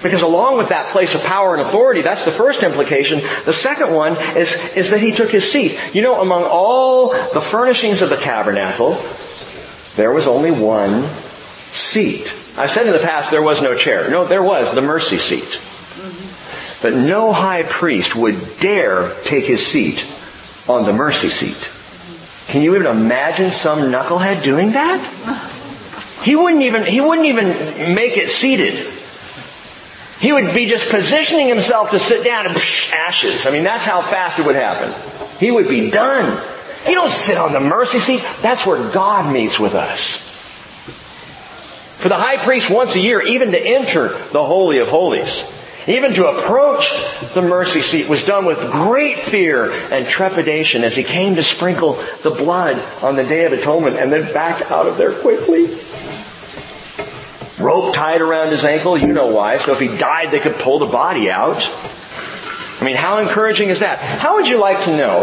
[0.01, 3.19] Because along with that place of power and authority, that's the first implication.
[3.45, 5.79] The second one is, is that he took his seat.
[5.93, 8.97] You know, among all the furnishings of the tabernacle,
[9.95, 11.03] there was only one
[11.71, 12.33] seat.
[12.57, 14.09] I've said in the past there was no chair.
[14.09, 15.59] No, there was the mercy seat.
[16.81, 20.05] But no high priest would dare take his seat
[20.67, 22.51] on the mercy seat.
[22.51, 24.99] Can you even imagine some knucklehead doing that?
[26.23, 27.47] He wouldn't even, he wouldn't even
[27.93, 28.73] make it seated.
[30.19, 33.45] He would be just positioning himself to sit down and psh, ashes.
[33.45, 34.93] I mean, that's how fast it would happen.
[35.37, 36.41] He would be done.
[36.87, 38.25] You don't sit on the mercy seat.
[38.41, 40.29] That's where God meets with us.
[41.97, 45.49] For the high priest once a year, even to enter the Holy of Holies,
[45.87, 46.91] even to approach
[47.33, 51.93] the mercy seat was done with great fear and trepidation as he came to sprinkle
[52.21, 55.67] the blood on the Day of Atonement and then back out of there quickly
[57.59, 58.97] rope tied around his ankle.
[58.97, 59.57] You know why.
[59.57, 61.61] So if he died, they could pull the body out.
[62.83, 63.99] I mean, how encouraging is that?
[63.99, 65.21] How would you like to know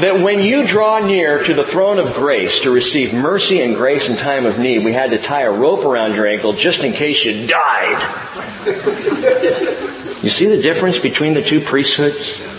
[0.00, 4.08] that when you draw near to the throne of grace to receive mercy and grace
[4.08, 6.92] in time of need, we had to tie a rope around your ankle just in
[6.94, 8.02] case you died?
[10.24, 12.50] You see the difference between the two priesthoods?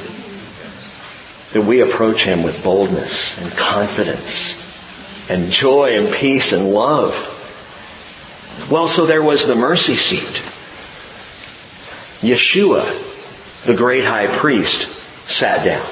[1.51, 7.11] That we approach him with boldness and confidence and joy and peace and love.
[8.71, 10.54] Well, so there was the mercy seat.
[12.25, 14.87] Yeshua, the great high priest,
[15.29, 15.85] sat down.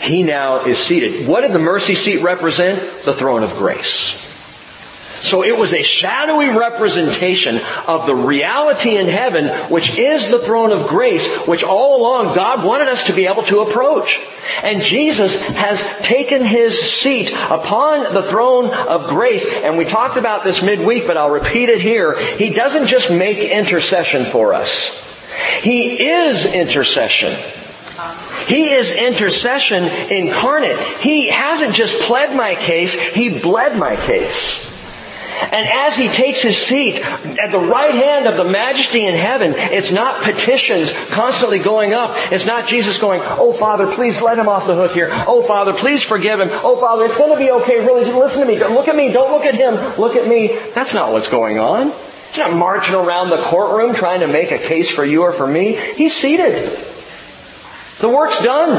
[0.00, 1.26] He now is seated.
[1.26, 2.78] What did the mercy seat represent?
[3.04, 4.26] The throne of grace.
[5.22, 10.70] So it was a shadowy representation of the reality in heaven, which is the throne
[10.70, 14.20] of grace, which all along God wanted us to be able to approach.
[14.62, 19.44] And Jesus has taken his seat upon the throne of grace.
[19.64, 22.18] And we talked about this midweek, but I'll repeat it here.
[22.36, 25.07] He doesn't just make intercession for us.
[25.60, 27.32] He is intercession.
[28.46, 30.78] He is intercession incarnate.
[30.78, 34.68] He hasn't just pled my case, He bled my case.
[35.52, 39.54] And as he takes his seat at the right hand of the majesty in heaven,
[39.56, 42.10] it's not petitions constantly going up.
[42.32, 45.08] It's not Jesus going, Oh Father, please let him off the hook here.
[45.12, 46.48] Oh Father, please forgive him.
[46.50, 47.78] Oh Father, it's going to be okay.
[47.78, 48.58] Really, listen to me.
[48.58, 49.12] Look at me.
[49.12, 49.74] Don't look at him.
[49.98, 50.58] Look at me.
[50.74, 51.92] That's not what's going on.
[52.38, 55.44] He's not marching around the courtroom trying to make a case for you or for
[55.44, 55.72] me.
[55.72, 56.52] He's seated.
[57.98, 58.76] The work's done.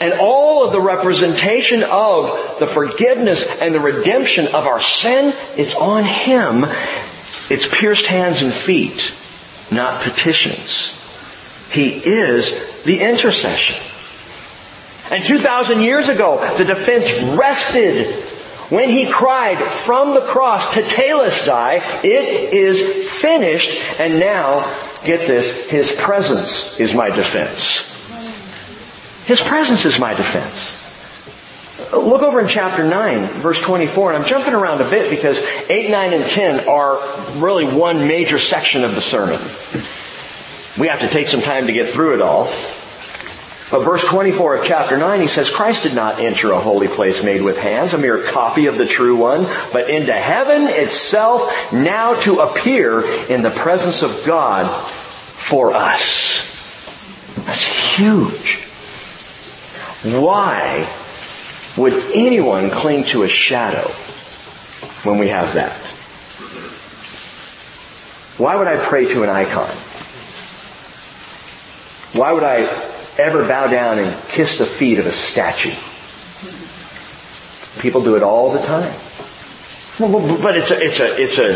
[0.00, 5.76] And all of the representation of the forgiveness and the redemption of our sin is
[5.76, 6.64] on Him.
[7.48, 9.14] It's pierced hands and feet,
[9.70, 10.98] not petitions.
[11.70, 13.76] He is the intercession.
[15.14, 18.35] And 2,000 years ago, the defense rested
[18.70, 24.00] when he cried from the cross, to Tetelestai, it is finished.
[24.00, 24.64] And now,
[25.04, 27.94] get this, his presence is my defense.
[29.26, 30.82] His presence is my defense.
[31.92, 35.38] Look over in chapter 9, verse 24, and I'm jumping around a bit because
[35.68, 36.98] 8, 9, and 10 are
[37.36, 39.38] really one major section of the sermon.
[40.80, 42.46] We have to take some time to get through it all.
[43.68, 47.24] But verse 24 of chapter 9, he says, Christ did not enter a holy place
[47.24, 52.14] made with hands, a mere copy of the true one, but into heaven itself, now
[52.20, 56.54] to appear in the presence of God for us.
[57.44, 58.62] That's huge.
[60.14, 60.88] Why
[61.76, 63.88] would anyone cling to a shadow
[65.02, 65.72] when we have that?
[68.38, 69.68] Why would I pray to an icon?
[72.12, 72.66] Why would I
[73.18, 75.70] ever bow down and kiss the feet of a statue?
[77.80, 78.92] People do it all the time.
[79.98, 81.50] But it's a, it's a, it's a,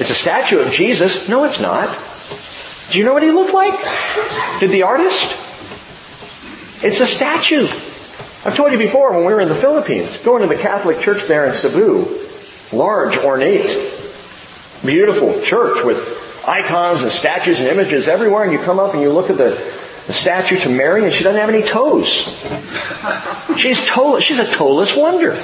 [0.00, 1.28] it's a statue of Jesus.
[1.28, 1.88] No, it's not.
[2.90, 3.78] Do you know what he looked like?
[4.60, 5.36] Did the artist?
[6.82, 7.66] It's a statue.
[8.42, 11.24] I've told you before when we were in the Philippines, going to the Catholic church
[11.24, 12.06] there in Cebu,
[12.72, 13.70] large, ornate,
[14.84, 19.10] beautiful church with icons and statues and images everywhere, and you come up and you
[19.10, 19.50] look at the,
[20.10, 22.36] the statue to Mary, and she doesn't have any toes.
[23.56, 24.24] She's toeless.
[24.24, 25.36] She's a toeless wonder.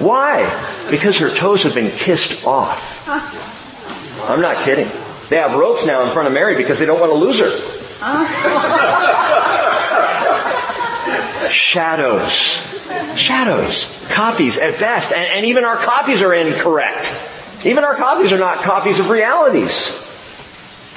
[0.00, 0.48] Why?
[0.90, 3.06] Because her toes have been kissed off.
[4.30, 4.88] I'm not kidding.
[5.28, 7.50] They have ropes now in front of Mary because they don't want to lose her.
[11.50, 12.32] shadows.
[13.18, 14.08] Shadows.
[14.10, 15.12] Copies at best.
[15.12, 17.12] And, and, even our copies are incorrect.
[17.66, 19.99] Even our copies are not copies of realities.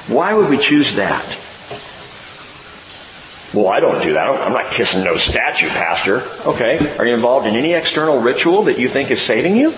[0.08, 1.24] Why would we choose that?
[3.54, 4.28] Well, I don't do that.
[4.28, 6.22] I'm not kissing no statue, Pastor.
[6.44, 6.96] Okay.
[6.98, 9.68] Are you involved in any external ritual that you think is saving you?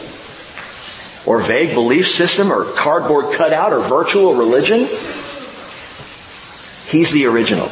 [1.26, 4.86] Or vague belief system or cardboard cutout or virtual religion?
[6.90, 7.68] He's the original.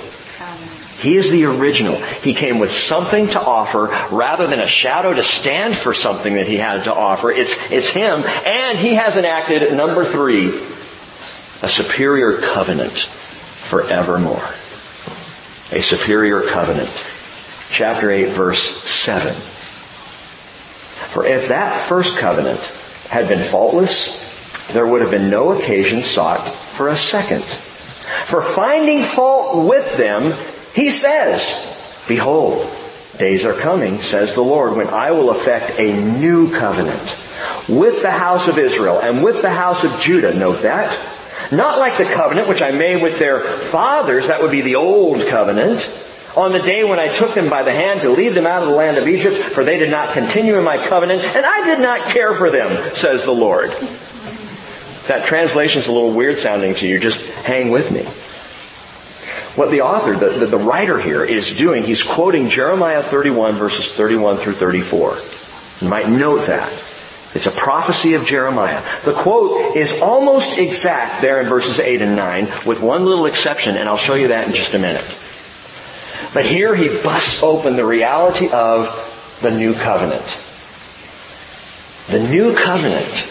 [0.98, 1.96] He is the original.
[1.96, 6.46] He came with something to offer rather than a shadow to stand for something that
[6.46, 7.30] he had to offer.
[7.30, 8.22] It's, it's him.
[8.46, 10.50] And he hasn't enacted, number three,
[11.64, 14.52] a superior covenant forevermore.
[15.72, 16.90] A superior covenant.
[17.70, 19.32] Chapter 8 verse 7.
[21.08, 22.60] For if that first covenant
[23.08, 27.42] had been faultless, there would have been no occasion sought for a second.
[27.42, 30.34] For finding fault with them,
[30.74, 32.70] he says, Behold,
[33.16, 37.16] days are coming, says the Lord, when I will effect a new covenant
[37.70, 40.34] with the house of Israel and with the house of Judah.
[40.34, 40.94] Note that.
[41.53, 45.26] Not like the covenant which I made with their fathers, that would be the old
[45.26, 45.88] covenant,
[46.36, 48.68] on the day when I took them by the hand to lead them out of
[48.68, 51.80] the land of Egypt, for they did not continue in my covenant, and I did
[51.80, 53.70] not care for them, says the Lord.
[55.07, 56.99] That translation is a little weird sounding to you.
[56.99, 58.05] Just hang with me.
[59.57, 63.95] What the author, the, the, the writer here is doing, he's quoting Jeremiah 31 verses
[63.95, 65.18] 31 through 34.
[65.80, 66.72] You might note that.
[67.35, 68.82] It's a prophecy of Jeremiah.
[69.05, 73.76] The quote is almost exact there in verses 8 and 9, with one little exception,
[73.76, 75.05] and I'll show you that in just a minute.
[76.32, 80.24] But here he busts open the reality of the new covenant.
[82.09, 83.30] The new covenant.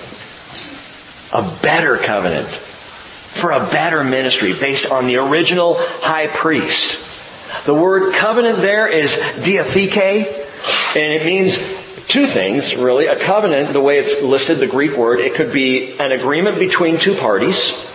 [1.31, 2.47] A better covenant
[3.33, 7.65] for a better ministry based on the original high priest.
[7.65, 11.57] The word covenant there is diatheke, and it means
[12.07, 13.07] two things, really.
[13.07, 16.97] A covenant, the way it's listed, the Greek word, it could be an agreement between
[16.97, 17.89] two parties.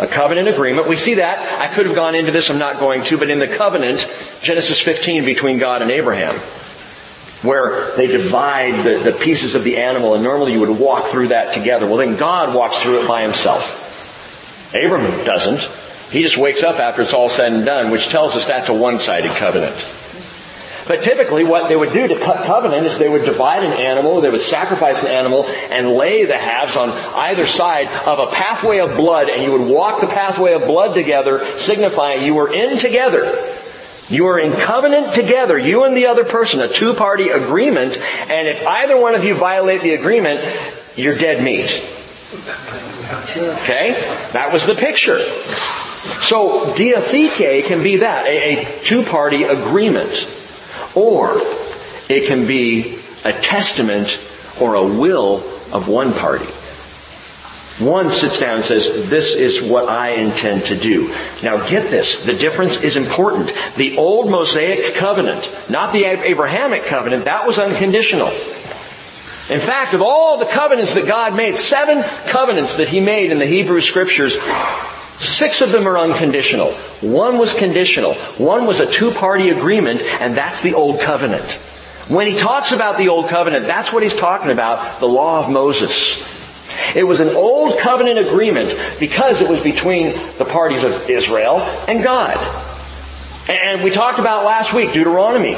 [0.00, 0.88] A covenant agreement.
[0.88, 1.60] We see that.
[1.60, 4.06] I could have gone into this, I'm not going to, but in the covenant,
[4.42, 6.34] Genesis 15 between God and Abraham,
[7.42, 11.28] where they divide the, the pieces of the animal, and normally you would walk through
[11.28, 11.86] that together.
[11.86, 14.72] Well, then God walks through it by himself.
[14.74, 15.60] Abraham doesn't.
[16.10, 18.74] He just wakes up after it's all said and done, which tells us that's a
[18.74, 19.74] one-sided covenant.
[20.86, 24.20] But typically what they would do to cut covenant is they would divide an animal,
[24.20, 28.78] they would sacrifice an animal and lay the halves on either side of a pathway
[28.78, 32.78] of blood and you would walk the pathway of blood together, signifying you were in
[32.78, 33.24] together.
[34.10, 38.66] You are in covenant together, you and the other person, a two-party agreement, and if
[38.66, 40.44] either one of you violate the agreement,
[40.94, 41.70] you're dead meat.
[43.62, 43.92] Okay?
[44.32, 45.20] That was the picture.
[46.24, 50.43] So, diatheke can be that, a, a two-party agreement.
[50.94, 51.40] Or
[52.08, 54.18] it can be a testament
[54.60, 55.38] or a will
[55.72, 56.46] of one party.
[57.84, 61.08] One sits down and says, this is what I intend to do.
[61.42, 63.50] Now get this, the difference is important.
[63.76, 68.28] The old Mosaic covenant, not the Abrahamic covenant, that was unconditional.
[69.50, 73.40] In fact, of all the covenants that God made, seven covenants that He made in
[73.40, 74.36] the Hebrew scriptures,
[75.20, 76.72] Six of them are unconditional.
[77.00, 78.14] One was conditional.
[78.36, 81.44] One was a two-party agreement, and that's the Old Covenant.
[82.08, 85.50] When he talks about the Old Covenant, that's what he's talking about, the Law of
[85.50, 86.32] Moses.
[86.94, 92.02] It was an Old Covenant agreement because it was between the parties of Israel and
[92.02, 92.36] God.
[93.48, 95.56] And we talked about last week, Deuteronomy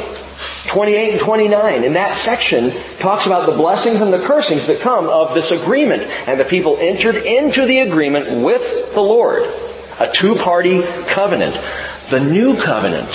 [0.66, 1.84] 28 and 29.
[1.84, 6.02] In that section talks about the blessings and the cursings that come of this agreement.
[6.28, 9.42] And the people entered into the agreement with the Lord.
[10.00, 11.54] A two-party covenant.
[12.10, 13.08] The new covenant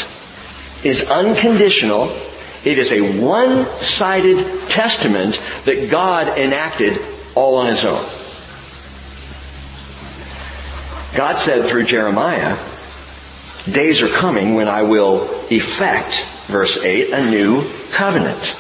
[0.84, 2.10] is unconditional.
[2.66, 7.00] It is a one-sided testament that God enacted
[7.36, 8.04] all on his own.
[11.16, 12.58] God said through Jeremiah,
[13.70, 18.56] days are coming when I will effect verse 8, a new covenant.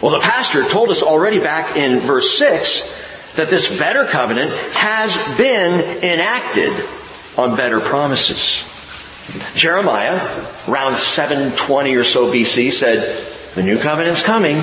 [0.00, 5.12] Well, the pastor told us already back in verse 6 that this better covenant has
[5.36, 6.72] been enacted
[7.36, 8.64] on better promises.
[9.54, 10.16] Jeremiah,
[10.68, 13.24] around 720 or so BC, said,
[13.54, 14.62] the new covenant's coming.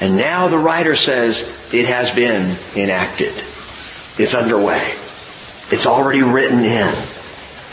[0.00, 3.32] And now the writer says it has been enacted.
[4.18, 4.80] It's underway.
[5.70, 6.92] It's already written in.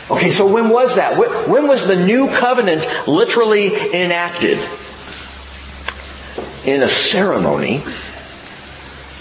[0.09, 1.17] Okay, so when was that?
[1.17, 4.59] When was the new covenant literally enacted?
[6.65, 7.77] In a ceremony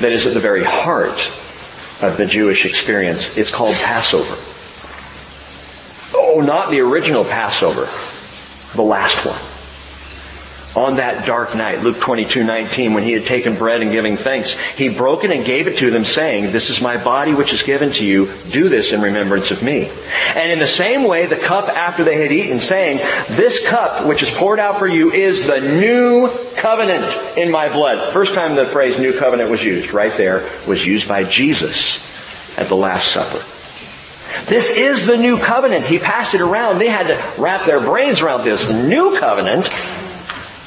[0.00, 1.18] that is at the very heart
[2.02, 3.36] of the Jewish experience.
[3.36, 4.36] It's called Passover.
[6.16, 7.88] Oh, not the original Passover.
[8.74, 9.53] The last one
[10.76, 14.58] on that dark night, Luke 22, 19, when he had taken bread and giving thanks,
[14.58, 17.62] he broke it and gave it to them saying, this is my body which is
[17.62, 18.26] given to you.
[18.50, 19.90] Do this in remembrance of me.
[20.34, 22.98] And in the same way, the cup after they had eaten saying,
[23.30, 28.12] this cup which is poured out for you is the new covenant in my blood.
[28.12, 32.66] First time the phrase new covenant was used, right there, was used by Jesus at
[32.66, 33.42] the Last Supper.
[34.46, 35.86] This is the new covenant.
[35.86, 36.78] He passed it around.
[36.78, 38.68] They had to wrap their brains around this.
[38.70, 39.68] new covenant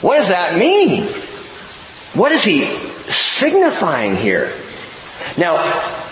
[0.01, 1.03] what does that mean?
[2.13, 4.51] What is he signifying here?
[5.37, 5.57] Now,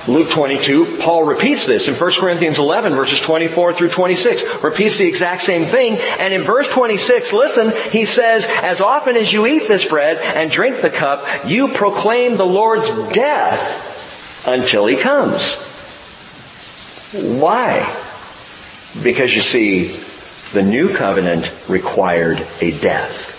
[0.07, 4.63] Luke 22, Paul repeats this in 1 Corinthians 11 verses 24 through 26.
[4.63, 5.97] Repeats the exact same thing.
[6.19, 10.51] And in verse 26, listen, he says, as often as you eat this bread and
[10.51, 15.63] drink the cup, you proclaim the Lord's death until he comes.
[17.39, 17.79] Why?
[19.01, 19.87] Because you see,
[20.53, 23.34] the new covenant required a death.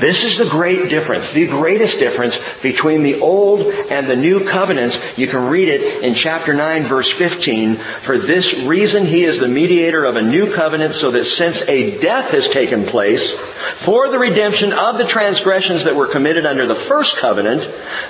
[0.00, 4.98] This is the great difference, the greatest difference between the old and the new covenants.
[5.18, 7.74] You can read it in chapter 9 verse 15.
[7.74, 12.00] For this reason he is the mediator of a new covenant so that since a
[12.00, 16.74] death has taken place for the redemption of the transgressions that were committed under the
[16.74, 17.62] first covenant,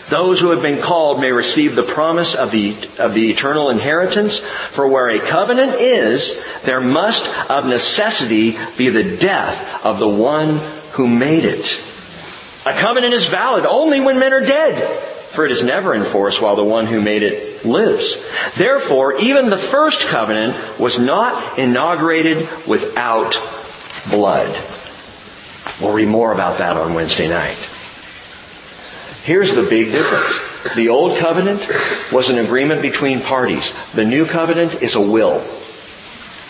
[0.09, 2.71] those who have been called may receive the promise of the,
[3.01, 4.39] of the eternal inheritance.
[4.39, 10.61] For where a covenant is, there must of necessity be the death of the one
[11.01, 11.65] who made it.
[12.67, 14.77] A covenant is valid only when men are dead,
[15.31, 18.31] for it is never enforced while the one who made it lives.
[18.55, 23.33] Therefore, even the first covenant was not inaugurated without
[24.11, 24.55] blood.
[25.81, 27.57] We'll read more about that on Wednesday night.
[29.25, 30.75] Here's the big difference.
[30.75, 31.67] The old covenant
[32.13, 33.75] was an agreement between parties.
[33.93, 35.37] The new covenant is a will.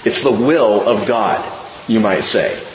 [0.04, 1.40] It's the will of God,
[1.86, 2.69] you might say.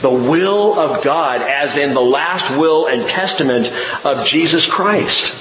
[0.00, 3.72] The will of God as in the last will and testament
[4.04, 5.40] of Jesus Christ.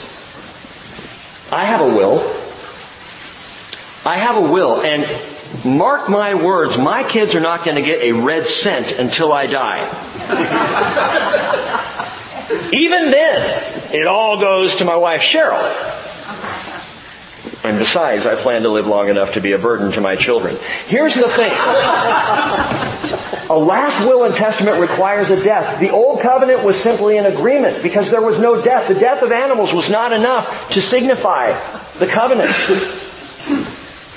[1.51, 2.19] I have a will.
[4.05, 5.05] I have a will and
[5.65, 9.47] mark my words, my kids are not going to get a red cent until I
[9.47, 9.79] die.
[12.73, 15.61] Even then, it all goes to my wife Cheryl.
[17.63, 20.57] And besides, I plan to live long enough to be a burden to my children.
[20.87, 21.53] Here's the thing.
[23.49, 25.79] A last will and testament requires a death.
[25.79, 28.87] The old covenant was simply an agreement because there was no death.
[28.87, 31.51] The death of animals was not enough to signify
[31.99, 32.51] the covenant.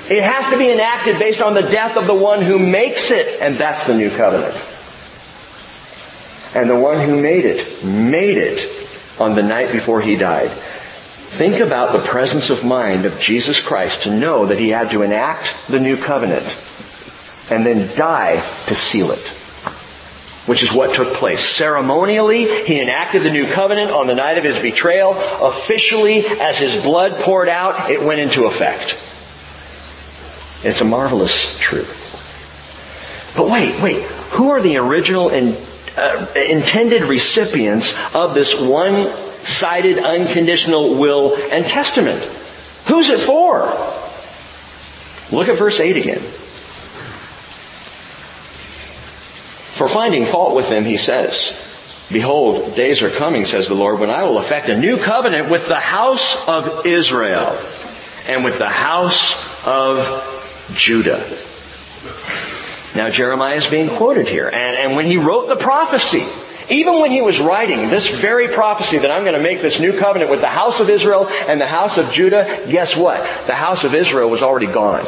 [0.08, 3.40] It has to be enacted based on the death of the one who makes it,
[3.42, 4.54] and that's the new covenant.
[6.54, 8.64] And the one who made it, made it
[9.18, 10.50] on the night before he died.
[10.50, 15.02] Think about the presence of mind of Jesus Christ to know that he had to
[15.02, 16.44] enact the new covenant
[17.50, 18.36] and then die
[18.66, 19.32] to seal it.
[20.46, 21.44] Which is what took place.
[21.44, 25.12] Ceremonially, he enacted the new covenant on the night of his betrayal.
[25.12, 28.92] Officially, as his blood poured out, it went into effect.
[30.64, 32.04] It's a marvelous truth.
[33.36, 34.02] But wait, wait.
[34.32, 35.56] Who are the original and
[35.96, 42.22] uh, intended recipients of this one-sided unconditional will and testament?
[42.86, 43.62] Who's it for?
[45.36, 46.22] Look at verse 8 again.
[49.76, 54.08] For finding fault with them, he says, Behold, days are coming, says the Lord, when
[54.08, 57.58] I will effect a new covenant with the house of Israel
[58.26, 59.98] and with the house of
[60.74, 61.18] Judah.
[62.96, 64.48] Now Jeremiah is being quoted here.
[64.48, 66.24] And, and when he wrote the prophecy,
[66.70, 69.92] even when he was writing this very prophecy that I'm going to make this new
[69.98, 73.20] covenant with the house of Israel and the house of Judah, guess what?
[73.46, 75.04] The house of Israel was already gone.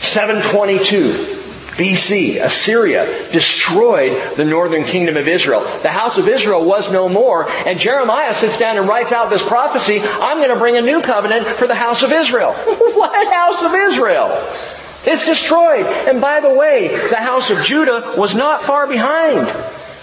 [0.00, 1.43] 722.
[1.76, 5.60] BC, Assyria destroyed the northern kingdom of Israel.
[5.82, 9.42] The house of Israel was no more, and Jeremiah sits down and writes out this
[9.42, 12.52] prophecy, I'm going to bring a new covenant for the house of Israel.
[12.94, 14.28] what house of Israel?
[15.06, 15.84] It's destroyed.
[15.84, 19.48] And by the way, the house of Judah was not far behind.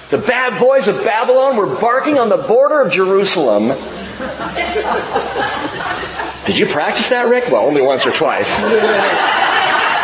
[0.09, 3.69] The bad boys of Babylon were barking on the border of Jerusalem.
[6.45, 7.45] Did you practice that, Rick?
[7.49, 8.51] Well, only once or twice.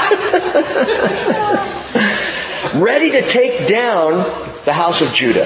[2.76, 4.14] Ready to take down
[4.66, 5.45] the house of Judah.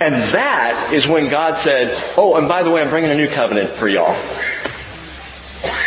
[0.00, 3.28] And that is when God said, oh, and by the way, I'm bringing a new
[3.28, 4.16] covenant for y'all.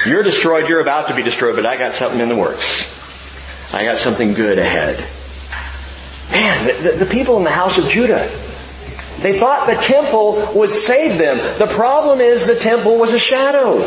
[0.06, 2.94] You're destroyed, you're about to be destroyed, but I got something in the works.
[3.74, 5.00] I got something good ahead.
[6.32, 8.28] Man, the, the, people in the house of Judah,
[9.22, 11.38] they thought the temple would save them.
[11.58, 13.80] The problem is the temple was a shadow.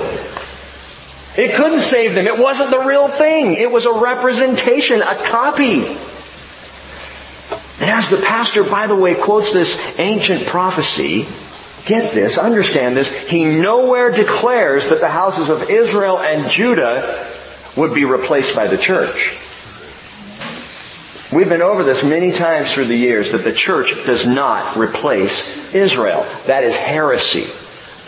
[1.39, 2.27] It couldn't save them.
[2.27, 3.55] It wasn't the real thing.
[3.55, 5.87] It was a representation, a copy.
[7.81, 11.27] And as the pastor, by the way, quotes this ancient prophecy,
[11.87, 17.29] get this, understand this, he nowhere declares that the houses of Israel and Judah
[17.77, 19.39] would be replaced by the church.
[21.33, 25.73] We've been over this many times through the years that the church does not replace
[25.73, 26.27] Israel.
[26.47, 27.47] That is heresy.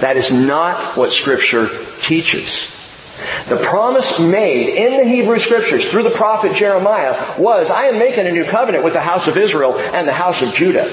[0.01, 1.69] That is not what scripture
[2.01, 2.80] teaches.
[3.49, 8.27] The promise made in the Hebrew scriptures through the prophet Jeremiah was, I am making
[8.27, 10.89] a new covenant with the house of Israel and the house of Judah.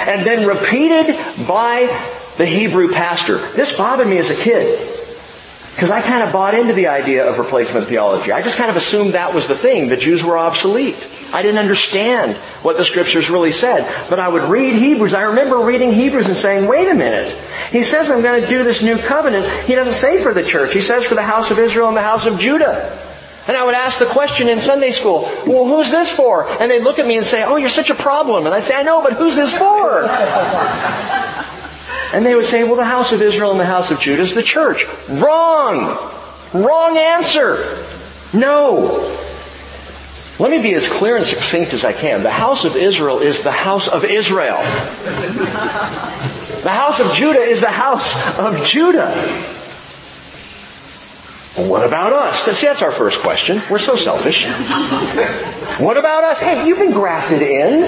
[0.00, 1.16] And then repeated
[1.46, 1.86] by
[2.36, 3.38] the Hebrew pastor.
[3.52, 4.78] This bothered me as a kid.
[5.74, 8.30] Because I kind of bought into the idea of replacement theology.
[8.30, 9.88] I just kind of assumed that was the thing.
[9.88, 11.06] The Jews were obsolete.
[11.32, 13.90] I didn't understand what the scriptures really said.
[14.10, 15.14] But I would read Hebrews.
[15.14, 17.34] I remember reading Hebrews and saying, wait a minute.
[17.72, 19.64] He says I'm going to do this new covenant.
[19.64, 20.74] He doesn't say for the church.
[20.74, 22.98] He says for the house of Israel and the house of Judah.
[23.48, 26.48] And I would ask the question in Sunday school, well, who's this for?
[26.48, 28.46] And they'd look at me and say, oh, you're such a problem.
[28.46, 30.04] And I'd say, I know, but who's this for?
[32.14, 34.34] and they would say, well, the house of Israel and the house of Judah is
[34.34, 34.86] the church.
[35.08, 35.98] Wrong!
[36.52, 37.78] Wrong answer!
[38.34, 39.21] No!
[40.38, 42.22] Let me be as clear and succinct as I can.
[42.22, 44.56] The house of Israel is the house of Israel.
[46.62, 49.14] The house of Judah is the house of Judah.
[51.56, 52.40] Well, what about us?
[52.40, 53.60] See, that's our first question.
[53.70, 54.46] We're so selfish.
[55.78, 56.40] What about us?
[56.40, 57.82] Hey, you've been grafted in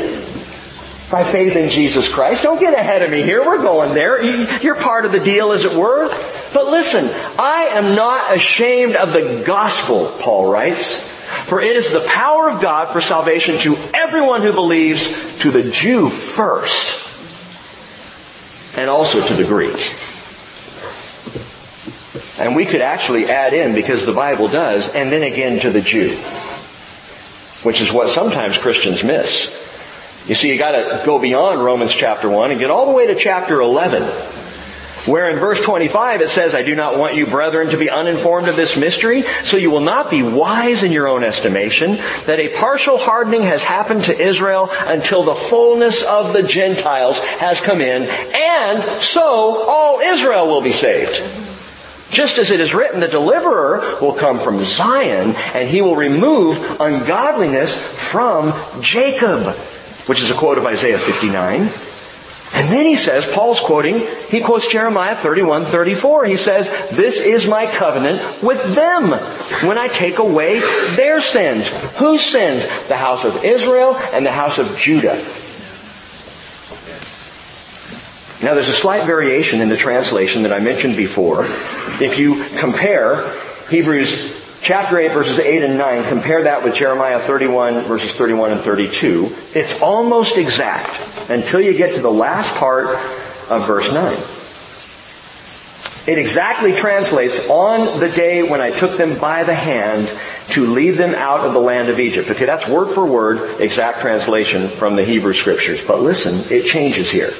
[1.11, 2.42] by faith in Jesus Christ.
[2.42, 3.45] Don't get ahead of me here.
[3.45, 4.22] We're going there.
[4.61, 6.09] You're part of the deal, as it were.
[6.53, 11.14] But listen, I am not ashamed of the gospel, Paul writes.
[11.47, 15.70] For it is the power of God for salvation to everyone who believes, to the
[15.70, 17.03] Jew first,
[18.78, 19.76] and also to the Greek.
[22.40, 25.80] And we could actually add in, because the Bible does, and then again to the
[25.80, 26.16] Jew.
[27.64, 29.62] which is what sometimes Christians miss.
[30.28, 33.14] You see, you gotta go beyond Romans chapter 1 and get all the way to
[33.14, 34.03] chapter 11,
[35.07, 38.49] where in verse 25 it says, I do not want you, brethren, to be uninformed
[38.49, 41.93] of this mystery, so you will not be wise in your own estimation,
[42.27, 47.61] that a partial hardening has happened to Israel until the fullness of the Gentiles has
[47.61, 49.23] come in, and so
[49.69, 51.15] all Israel will be saved.
[52.11, 56.81] Just as it is written, the deliverer will come from Zion, and he will remove
[56.81, 59.57] ungodliness from Jacob
[60.07, 61.69] which is a quote of Isaiah 59.
[62.55, 66.25] And then he says, Paul's quoting, he quotes Jeremiah 31, 34.
[66.27, 69.11] He says, this is my covenant with them
[69.67, 70.61] when I take away
[70.95, 71.69] their sins.
[71.97, 72.65] Whose sins?
[72.87, 75.17] The house of Israel and the house of Judah.
[78.45, 81.45] Now there's a slight variation in the translation that I mentioned before.
[82.01, 83.35] If you compare
[83.69, 88.61] Hebrews chapter 8 verses 8 and 9, compare that with Jeremiah 31 verses 31 and
[88.61, 89.31] 32.
[89.55, 92.87] It's almost exact until you get to the last part
[93.51, 94.17] of verse 9.
[96.07, 100.11] It exactly translates on the day when I took them by the hand
[100.51, 102.31] to lead them out of the land of Egypt.
[102.31, 105.87] Okay, that's word for word exact translation from the Hebrew scriptures.
[105.87, 107.33] But listen, it changes here.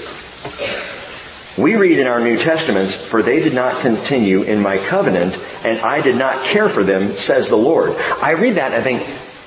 [1.57, 5.79] We read in our New Testaments, for they did not continue in my covenant, and
[5.81, 7.95] I did not care for them, says the Lord.
[8.21, 9.03] I read that and I think,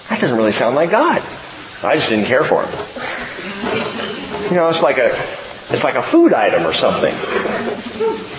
[0.07, 1.21] that doesn't really sound like God.
[1.83, 2.71] I just didn't care for them.
[4.49, 5.07] You know, it's like a,
[5.69, 7.13] it's like a food item or something.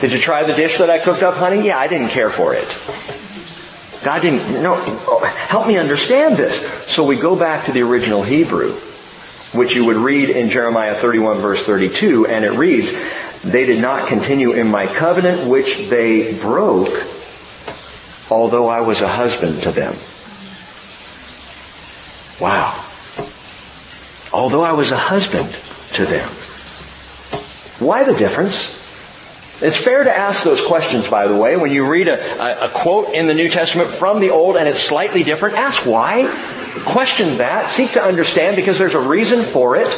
[0.00, 1.66] Did you try the dish that I cooked up, honey?
[1.66, 2.66] Yeah, I didn't care for it.
[4.02, 4.76] God didn't, no,
[5.48, 6.58] help me understand this.
[6.86, 8.72] So we go back to the original Hebrew,
[9.52, 12.92] which you would read in Jeremiah 31 verse 32, and it reads,
[13.45, 17.07] they did not continue in my covenant which they broke,
[18.30, 19.95] although I was a husband to them.
[22.41, 22.84] Wow.
[24.32, 25.49] Although I was a husband
[25.95, 26.28] to them.
[27.80, 28.76] Why the difference?
[29.61, 31.57] It's fair to ask those questions, by the way.
[31.57, 34.68] When you read a, a, a, quote in the New Testament from the Old and
[34.68, 36.32] it's slightly different, ask why.
[36.84, 37.70] Question that.
[37.70, 39.89] Seek to understand because there's a reason for it.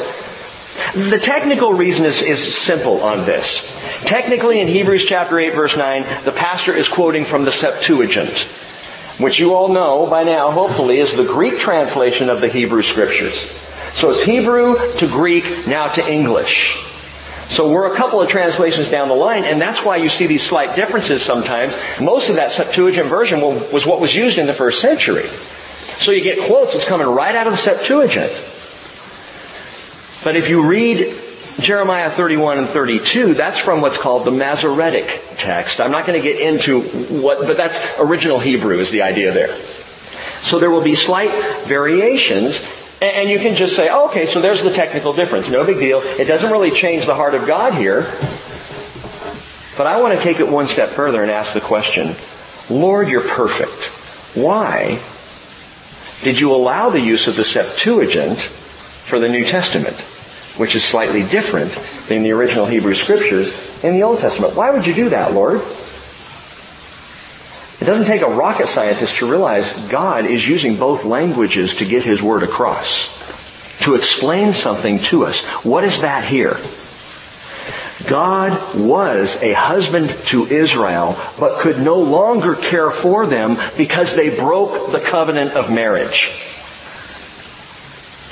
[0.94, 3.78] The technical reason is, is simple on this.
[4.02, 8.40] Technically in Hebrews chapter 8 verse 9, the pastor is quoting from the Septuagint,
[9.20, 13.40] which you all know by now, hopefully, is the Greek translation of the Hebrew scriptures.
[13.94, 16.84] So it's Hebrew to Greek, now to English.
[17.48, 20.44] So we're a couple of translations down the line, and that's why you see these
[20.44, 21.72] slight differences sometimes.
[22.00, 25.26] Most of that Septuagint version was what was used in the first century.
[25.98, 28.32] So you get quotes that's coming right out of the Septuagint.
[30.22, 31.14] But if you read
[31.60, 35.80] Jeremiah 31 and 32, that's from what's called the Masoretic text.
[35.80, 39.56] I'm not going to get into what, but that's original Hebrew is the idea there.
[40.42, 41.30] So there will be slight
[41.64, 45.48] variations, and you can just say, oh, okay, so there's the technical difference.
[45.48, 46.00] No big deal.
[46.02, 48.02] It doesn't really change the heart of God here.
[49.76, 52.14] But I want to take it one step further and ask the question,
[52.68, 54.36] Lord, you're perfect.
[54.36, 55.00] Why
[56.22, 58.38] did you allow the use of the Septuagint
[59.10, 60.00] for the New Testament?
[60.60, 61.72] which is slightly different
[62.08, 64.54] than the original Hebrew scriptures in the Old Testament.
[64.54, 65.62] Why would you do that, Lord?
[67.80, 72.04] It doesn't take a rocket scientist to realize God is using both languages to get
[72.04, 73.18] His word across.
[73.84, 75.42] To explain something to us.
[75.64, 76.58] What is that here?
[78.06, 84.34] God was a husband to Israel, but could no longer care for them because they
[84.36, 86.59] broke the covenant of marriage.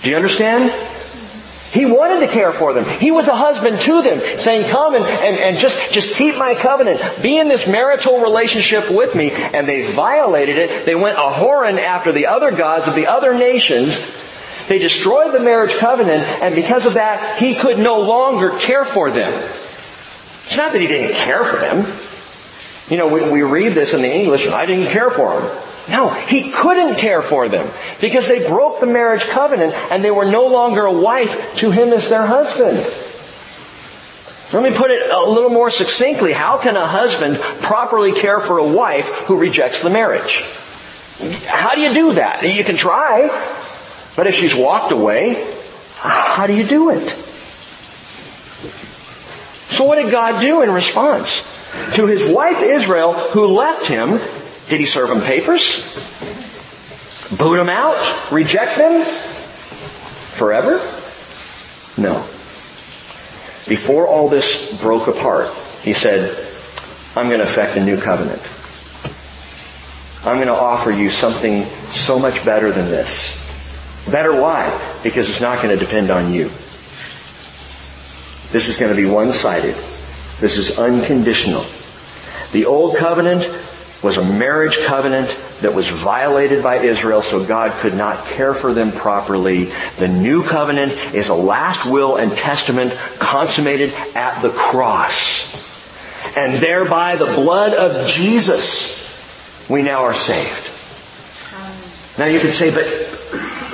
[0.03, 0.73] Do you understand?
[1.73, 2.85] He wanted to care for them.
[2.99, 6.55] He was a husband to them, saying, come and, and, and just, just keep my
[6.55, 7.01] covenant.
[7.21, 9.33] Be in this marital relationship with me.
[9.33, 10.87] And they violated it.
[10.87, 13.99] They went a whoring after the other gods of the other nations.
[14.69, 19.11] They destroyed the marriage covenant, and because of that, he could no longer care for
[19.11, 19.33] them.
[19.33, 21.87] It's not that he didn't care for them.
[22.91, 25.51] You know, we, we read this in the English, I didn't care for them.
[25.91, 27.69] No, he couldn't care for them
[28.01, 31.93] because they broke the marriage covenant and they were no longer a wife to him
[31.93, 32.77] as their husband.
[34.53, 36.33] Let me put it a little more succinctly.
[36.33, 40.43] How can a husband properly care for a wife who rejects the marriage?
[41.47, 42.43] How do you do that?
[42.43, 43.29] You can try,
[44.17, 45.53] but if she's walked away,
[45.97, 47.09] how do you do it?
[49.69, 51.47] So what did God do in response?
[51.97, 54.19] To his wife Israel, who left him,
[54.69, 55.95] did he serve them papers?
[57.37, 58.33] Boot them out?
[58.33, 59.05] Reject them?
[60.35, 60.77] Forever?
[62.01, 62.15] No.
[63.69, 65.49] Before all this broke apart,
[65.83, 66.31] he said,
[67.17, 68.41] I'm going to effect a new covenant.
[70.27, 73.47] I'm going to offer you something so much better than this.
[74.11, 74.71] Better why?
[75.03, 76.45] Because it's not going to depend on you.
[78.51, 79.75] This is going to be one-sided.
[80.41, 81.65] This is unconditional.
[82.53, 83.45] The old covenant
[84.03, 85.29] was a marriage covenant
[85.61, 89.65] that was violated by Israel so God could not care for them properly.
[89.99, 95.67] The new covenant is a last will and testament consummated at the cross.
[96.37, 100.67] And thereby the blood of Jesus, we now are saved.
[102.19, 102.87] Now you could say, but,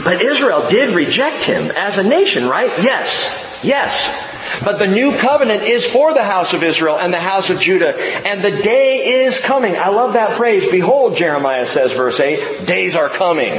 [0.04, 2.70] but Israel did reject him as a nation, right?
[2.82, 3.60] Yes.
[3.62, 4.33] Yes.
[4.62, 7.96] But the new covenant is for the house of Israel and the house of Judah.
[8.26, 9.76] And the day is coming.
[9.76, 10.70] I love that phrase.
[10.70, 13.52] Behold, Jeremiah says, verse 8, days are coming.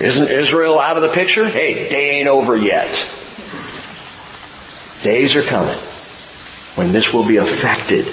[0.00, 1.48] Isn't Israel out of the picture?
[1.48, 2.90] Hey, day ain't over yet.
[5.02, 5.78] Days are coming
[6.76, 8.06] when this will be affected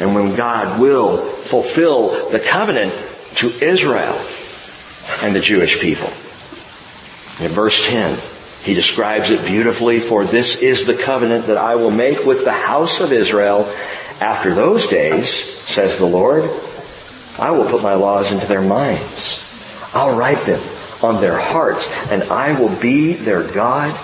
[0.00, 2.92] and when God will fulfill the covenant
[3.36, 4.14] to Israel
[5.22, 6.08] and the Jewish people.
[7.44, 8.18] In verse 10,
[8.66, 12.52] he describes it beautifully, for this is the covenant that I will make with the
[12.52, 13.72] house of Israel
[14.20, 16.42] after those days, says the Lord.
[17.38, 19.40] I will put my laws into their minds.
[19.94, 20.60] I'll write them
[21.00, 23.96] on their hearts, and I will be their God,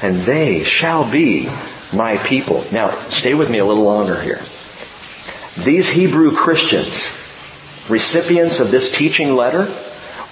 [0.00, 1.50] and they shall be
[1.92, 2.64] my people.
[2.72, 4.40] Now, stay with me a little longer here.
[5.66, 7.10] These Hebrew Christians,
[7.90, 9.68] recipients of this teaching letter,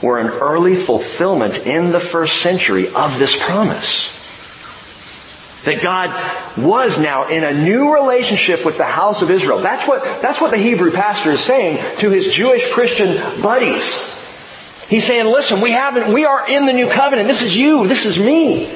[0.02, 4.14] were an early fulfillment in the first century of this promise.
[5.64, 6.10] That God
[6.56, 9.58] was now in a new relationship with the house of Israel.
[9.58, 14.14] That's what, that's what the Hebrew pastor is saying to his Jewish Christian buddies.
[14.88, 17.26] He's saying, listen, we haven't, we are in the new covenant.
[17.26, 17.88] This is you.
[17.88, 18.66] This is me.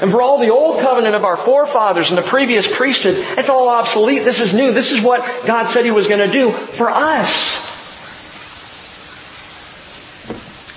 [0.00, 3.68] And for all the old covenant of our forefathers and the previous priesthood, it's all
[3.68, 4.24] obsolete.
[4.24, 4.72] This is new.
[4.72, 7.47] This is what God said He was going to do for us.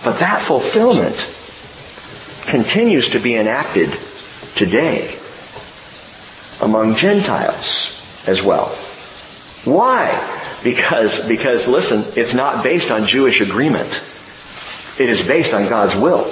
[0.03, 1.15] But that fulfillment
[2.47, 3.89] continues to be enacted
[4.55, 5.15] today
[6.61, 8.67] among Gentiles as well.
[9.63, 10.09] Why?
[10.63, 13.89] Because, because listen, it's not based on Jewish agreement.
[14.99, 16.25] It is based on God's will.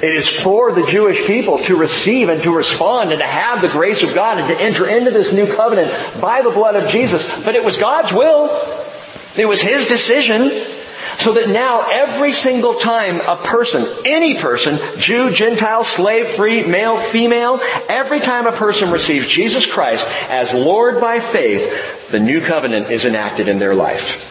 [0.00, 3.68] It is for the Jewish people to receive and to respond and to have the
[3.68, 5.90] grace of God and to enter into this new covenant
[6.20, 7.26] by the blood of Jesus.
[7.44, 8.48] But it was God's will.
[9.36, 10.50] It was His decision.
[11.18, 16.96] So that now every single time a person, any person, Jew, Gentile, slave, free, male,
[16.96, 22.92] female, every time a person receives Jesus Christ as Lord by faith, the new covenant
[22.92, 24.26] is enacted in their life.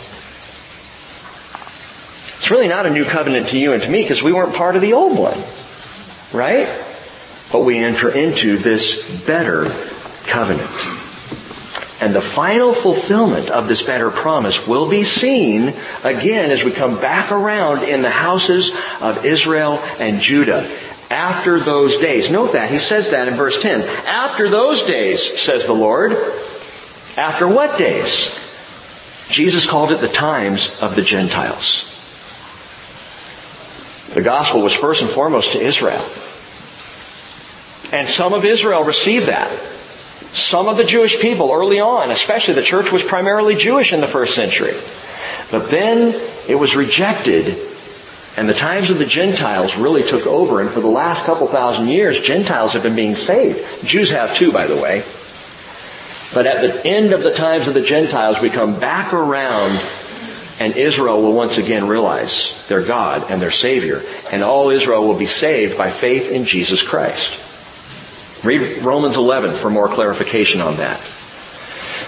[2.38, 4.77] It's really not a new covenant to you and to me because we weren't part
[4.77, 5.38] of the old one.
[6.31, 6.67] Right?
[7.51, 9.65] But we enter into this better
[10.25, 10.96] covenant.
[11.99, 15.73] And the final fulfillment of this better promise will be seen
[16.03, 20.69] again as we come back around in the houses of Israel and Judah.
[21.09, 22.29] After those days.
[22.29, 22.69] Note that.
[22.69, 23.81] He says that in verse 10.
[24.05, 26.11] After those days, says the Lord.
[27.17, 28.43] After what days?
[29.29, 31.93] Jesus called it the times of the Gentiles.
[34.13, 36.03] The gospel was first and foremost to Israel.
[37.91, 39.49] And some of Israel received that.
[40.32, 44.07] Some of the Jewish people early on, especially the church was primarily Jewish in the
[44.07, 44.73] first century.
[45.51, 46.13] But then
[46.47, 47.57] it was rejected
[48.38, 51.88] and the times of the Gentiles really took over and for the last couple thousand
[51.88, 53.84] years, Gentiles have been being saved.
[53.84, 55.03] Jews have too, by the way.
[56.36, 59.82] But at the end of the times of the Gentiles, we come back around
[60.59, 64.03] and Israel will once again realize their God and their Savior.
[64.32, 67.46] And all Israel will be saved by faith in Jesus Christ.
[68.43, 70.99] Read Romans 11 for more clarification on that.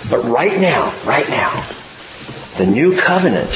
[0.09, 1.67] But right now, right now,
[2.57, 3.49] the new covenant,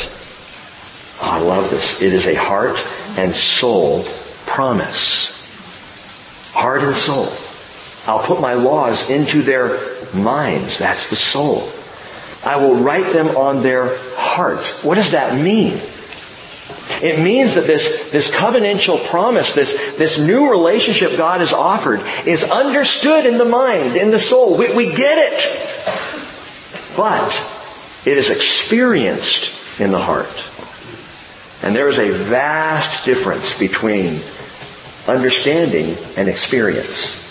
[1.21, 2.01] oh, I love this.
[2.01, 2.77] It is a heart
[3.17, 4.03] and soul
[4.45, 5.31] promise.
[6.53, 7.27] Heart and soul.
[8.05, 9.79] I'll put my laws into their
[10.13, 10.79] minds.
[10.79, 11.69] That's the soul.
[12.45, 14.83] I will write them on their hearts.
[14.83, 15.79] What does that mean?
[17.01, 22.43] It means that this, this covenantal promise, this, this new relationship God has offered is
[22.43, 24.57] understood in the mind, in the soul.
[24.57, 25.93] We, we get it.
[26.95, 27.31] But
[28.05, 30.43] it is experienced in the heart.
[31.63, 34.19] And there is a vast difference between
[35.07, 37.21] understanding and experience.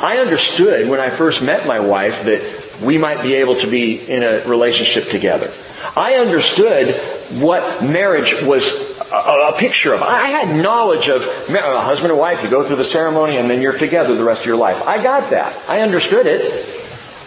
[0.00, 3.96] I understood when I first met my wife that we might be able to be
[3.96, 5.50] in a relationship together.
[5.96, 6.94] I understood
[7.40, 10.02] what marriage was a, a, picture of.
[10.02, 12.42] I had knowledge of a uh, husband and wife.
[12.42, 14.86] You go through the ceremony and then you're together the rest of your life.
[14.86, 15.56] I got that.
[15.68, 16.42] I understood it.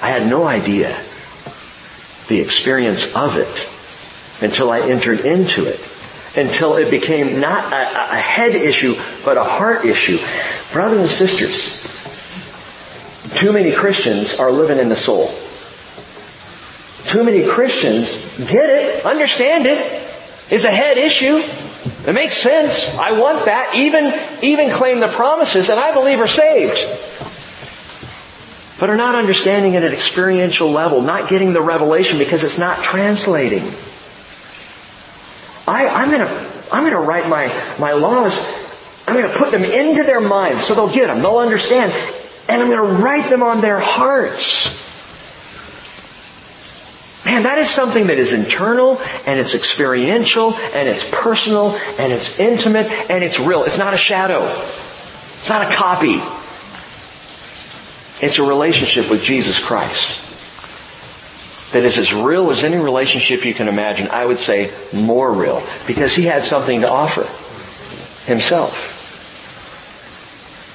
[0.01, 0.89] I had no idea
[2.27, 5.79] the experience of it until I entered into it.
[6.35, 8.95] Until it became not a, a head issue,
[9.25, 10.19] but a heart issue.
[10.71, 11.87] Brothers and sisters,
[13.39, 15.31] too many Christians are living in the soul.
[17.07, 19.77] Too many Christians get it, understand it.
[20.51, 21.41] It's a head issue.
[22.05, 22.97] It makes sense.
[22.97, 23.75] I want that.
[23.75, 26.77] Even, even claim the promises and I believe are saved.
[28.79, 32.83] But are not understanding it at experiential level, not getting the revelation because it's not
[32.83, 33.63] translating.
[35.67, 37.47] I, I'm gonna, I'm gonna write my,
[37.79, 38.53] my laws,
[39.07, 41.91] I'm gonna put them into their minds so they'll get them, they'll understand,
[42.47, 44.86] and I'm gonna write them on their hearts.
[47.27, 52.39] Man, that is something that is internal and it's experiential and it's personal and it's
[52.39, 53.65] intimate and it's real.
[53.65, 54.45] It's not a shadow.
[54.45, 56.21] It's not a copy.
[58.25, 60.23] It's a relationship with Jesus Christ
[61.73, 64.07] that is as real as any relationship you can imagine.
[64.07, 67.23] I would say more real because he had something to offer
[68.25, 68.93] himself.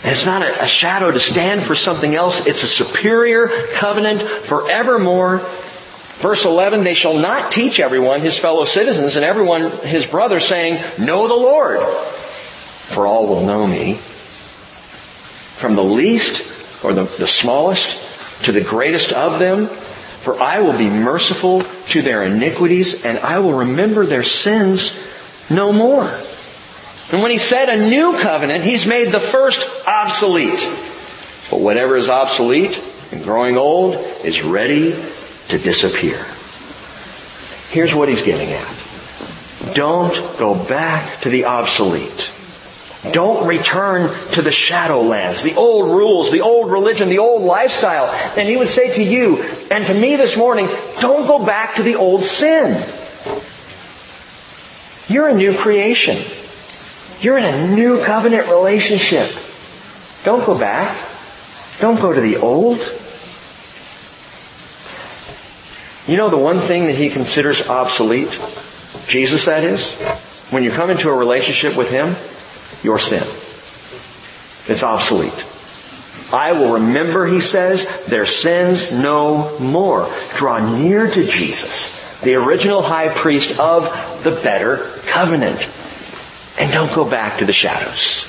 [0.05, 2.47] And it's not a, a, shadow to stand for something else.
[2.47, 5.41] It's a superior covenant forevermore.
[6.23, 10.81] Verse 11, they shall not teach everyone, his fellow citizens, and everyone, his brother, saying,
[10.97, 13.95] Know the Lord, for all will know me.
[15.57, 20.79] From the least, or the, the smallest, to the greatest of them, for I will
[20.79, 26.09] be merciful to their iniquities and I will remember their sins no more.
[27.11, 30.61] And when he said a new covenant, he's made the first obsolete.
[31.51, 34.95] But whatever is obsolete and growing old is ready
[35.53, 36.17] to disappear.
[37.71, 39.75] Here's what he's getting at.
[39.75, 42.31] Don't go back to the obsolete.
[43.13, 48.07] Don't return to the shadowlands, the old rules, the old religion, the old lifestyle.
[48.37, 50.69] And he would say to you and to me this morning,
[51.01, 52.73] don't go back to the old sin.
[55.09, 56.17] You're a new creation.
[57.21, 59.29] You're in a new covenant relationship.
[60.25, 60.97] Don't go back.
[61.79, 62.79] Don't go to the old.
[66.07, 68.31] You know the one thing that he considers obsolete?
[69.07, 69.95] Jesus that is?
[70.51, 72.15] When you come into a relationship with him,
[72.85, 73.23] your sin.
[74.69, 75.49] It's obsolete.
[76.33, 80.09] I will remember, he says, their sins no more.
[80.37, 83.85] Draw near to Jesus, the original high priest of
[84.25, 85.69] the better covenant.
[86.59, 88.29] And don't go back to the shadows.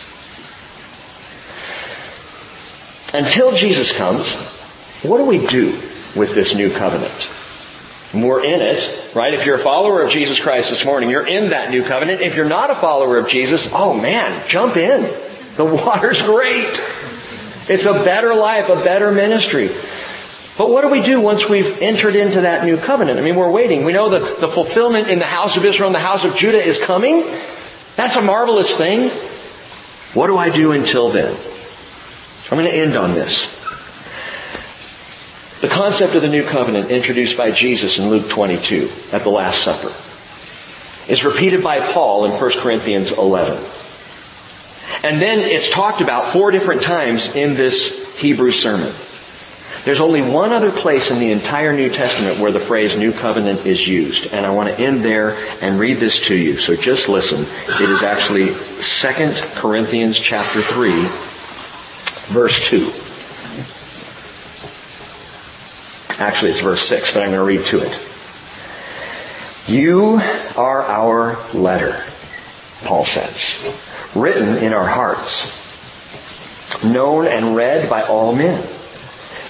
[3.14, 4.34] Until Jesus comes,
[5.04, 5.68] what do we do
[6.16, 7.30] with this new covenant?
[8.14, 9.34] We're in it, right?
[9.34, 12.22] If you're a follower of Jesus Christ this morning, you're in that new covenant.
[12.22, 15.02] If you're not a follower of Jesus, oh man, jump in.
[15.56, 16.68] The water's great.
[17.70, 19.70] It's a better life, a better ministry.
[20.58, 23.18] But what do we do once we've entered into that new covenant?
[23.18, 23.84] I mean, we're waiting.
[23.84, 26.64] We know that the fulfillment in the house of Israel and the house of Judah
[26.64, 27.24] is coming.
[27.96, 29.10] That's a marvelous thing.
[30.14, 31.36] What do I do until then?
[32.52, 33.63] I'm going to end on this.
[35.64, 39.64] The concept of the new covenant introduced by Jesus in Luke 22 at the Last
[39.64, 39.94] Supper
[41.10, 43.54] is repeated by Paul in 1 Corinthians 11.
[45.06, 48.92] And then it's talked about four different times in this Hebrew sermon.
[49.86, 53.66] There's only one other place in the entire New Testament where the phrase new covenant
[53.66, 54.34] is used.
[54.34, 56.58] And I want to end there and read this to you.
[56.58, 57.40] So just listen.
[57.82, 58.54] It is actually 2
[59.56, 60.92] Corinthians chapter 3,
[62.34, 63.03] verse 2.
[66.24, 68.00] Actually, it's verse 6, but I'm going to read to it.
[69.68, 70.22] You
[70.56, 72.02] are our letter,
[72.86, 75.52] Paul says, written in our hearts,
[76.82, 78.66] known and read by all men,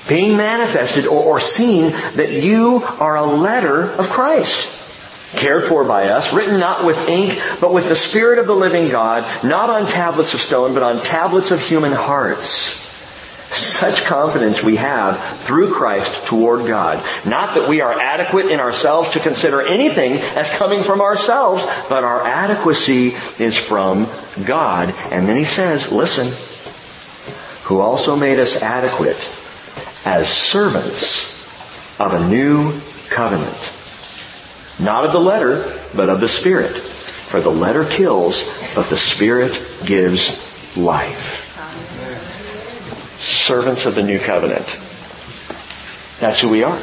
[0.10, 6.10] being manifested or, or seen that you are a letter of Christ, cared for by
[6.10, 9.86] us, written not with ink, but with the Spirit of the living God, not on
[9.86, 12.83] tablets of stone, but on tablets of human hearts.
[13.54, 17.04] Such confidence we have through Christ toward God.
[17.26, 22.04] Not that we are adequate in ourselves to consider anything as coming from ourselves, but
[22.04, 24.08] our adequacy is from
[24.44, 24.94] God.
[25.12, 26.28] And then he says, listen,
[27.66, 29.18] who also made us adequate
[30.04, 32.80] as servants of a new
[33.10, 33.72] covenant.
[34.82, 36.72] Not of the letter, but of the Spirit.
[36.76, 39.54] For the letter kills, but the Spirit
[39.86, 41.43] gives life
[43.24, 44.66] servants of the new covenant.
[46.20, 46.78] That's who we are.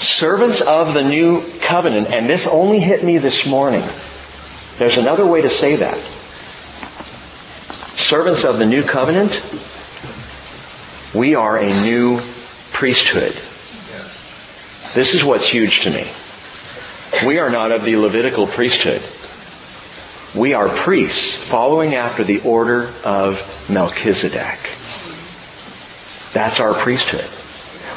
[0.00, 3.84] Servants of the new covenant, and this only hit me this morning.
[4.78, 5.96] There's another way to say that.
[7.96, 9.30] Servants of the new covenant,
[11.14, 12.20] we are a new
[12.72, 13.32] priesthood.
[14.94, 16.04] This is what's huge to me.
[17.26, 19.02] We are not of the Levitical priesthood.
[20.34, 24.58] We are priests following after the order of Melchizedek.
[26.32, 27.24] That's our priesthood.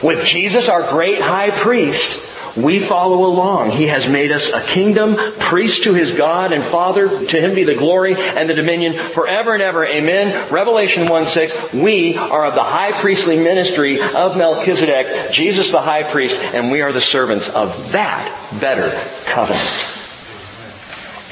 [0.03, 3.69] With Jesus, our great high priest, we follow along.
[3.69, 7.07] He has made us a kingdom, priest to his God and Father.
[7.07, 9.85] To him be the glory and the dominion forever and ever.
[9.85, 10.51] Amen.
[10.51, 11.73] Revelation 1 6.
[11.73, 16.81] We are of the high priestly ministry of Melchizedek, Jesus the high priest, and we
[16.81, 18.89] are the servants of that better
[19.25, 19.92] covenant.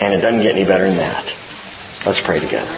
[0.02, 1.26] And it doesn't get any better than that.
[2.06, 2.72] Let's pray together.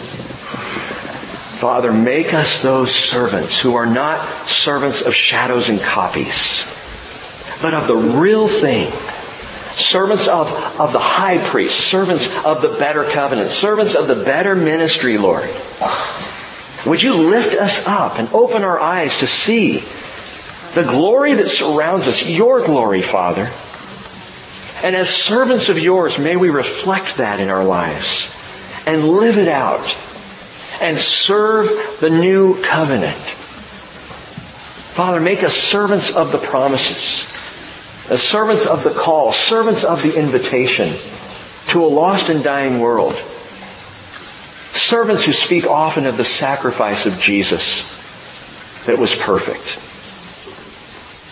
[1.57, 6.65] Father, make us those servants who are not servants of shadows and copies,
[7.61, 8.91] but of the real thing.
[9.75, 14.55] Servants of, of the high priest, servants of the better covenant, servants of the better
[14.55, 15.49] ministry, Lord.
[16.85, 19.79] Would you lift us up and open our eyes to see
[20.73, 23.49] the glory that surrounds us, your glory, Father.
[24.83, 28.35] And as servants of yours, may we reflect that in our lives
[28.85, 29.95] and live it out
[30.81, 31.69] and serve
[32.01, 33.15] the new covenant.
[34.93, 37.31] Father, make us servants of the promises,
[38.11, 40.89] as servants of the call, servants of the invitation
[41.69, 43.15] to a lost and dying world.
[44.73, 47.89] Servants who speak often of the sacrifice of Jesus
[48.85, 49.79] that was perfect.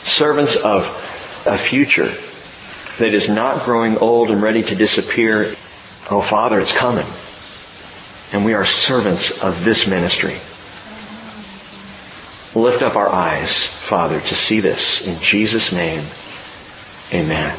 [0.08, 0.86] Servants of
[1.46, 2.10] a future
[3.02, 5.56] that is not growing old and ready to disappear.
[6.10, 7.06] Oh Father, it's coming.
[8.32, 10.38] And we are servants of this ministry.
[12.54, 15.08] Lift up our eyes, Father, to see this.
[15.08, 16.06] In Jesus' name,
[17.12, 17.58] amen.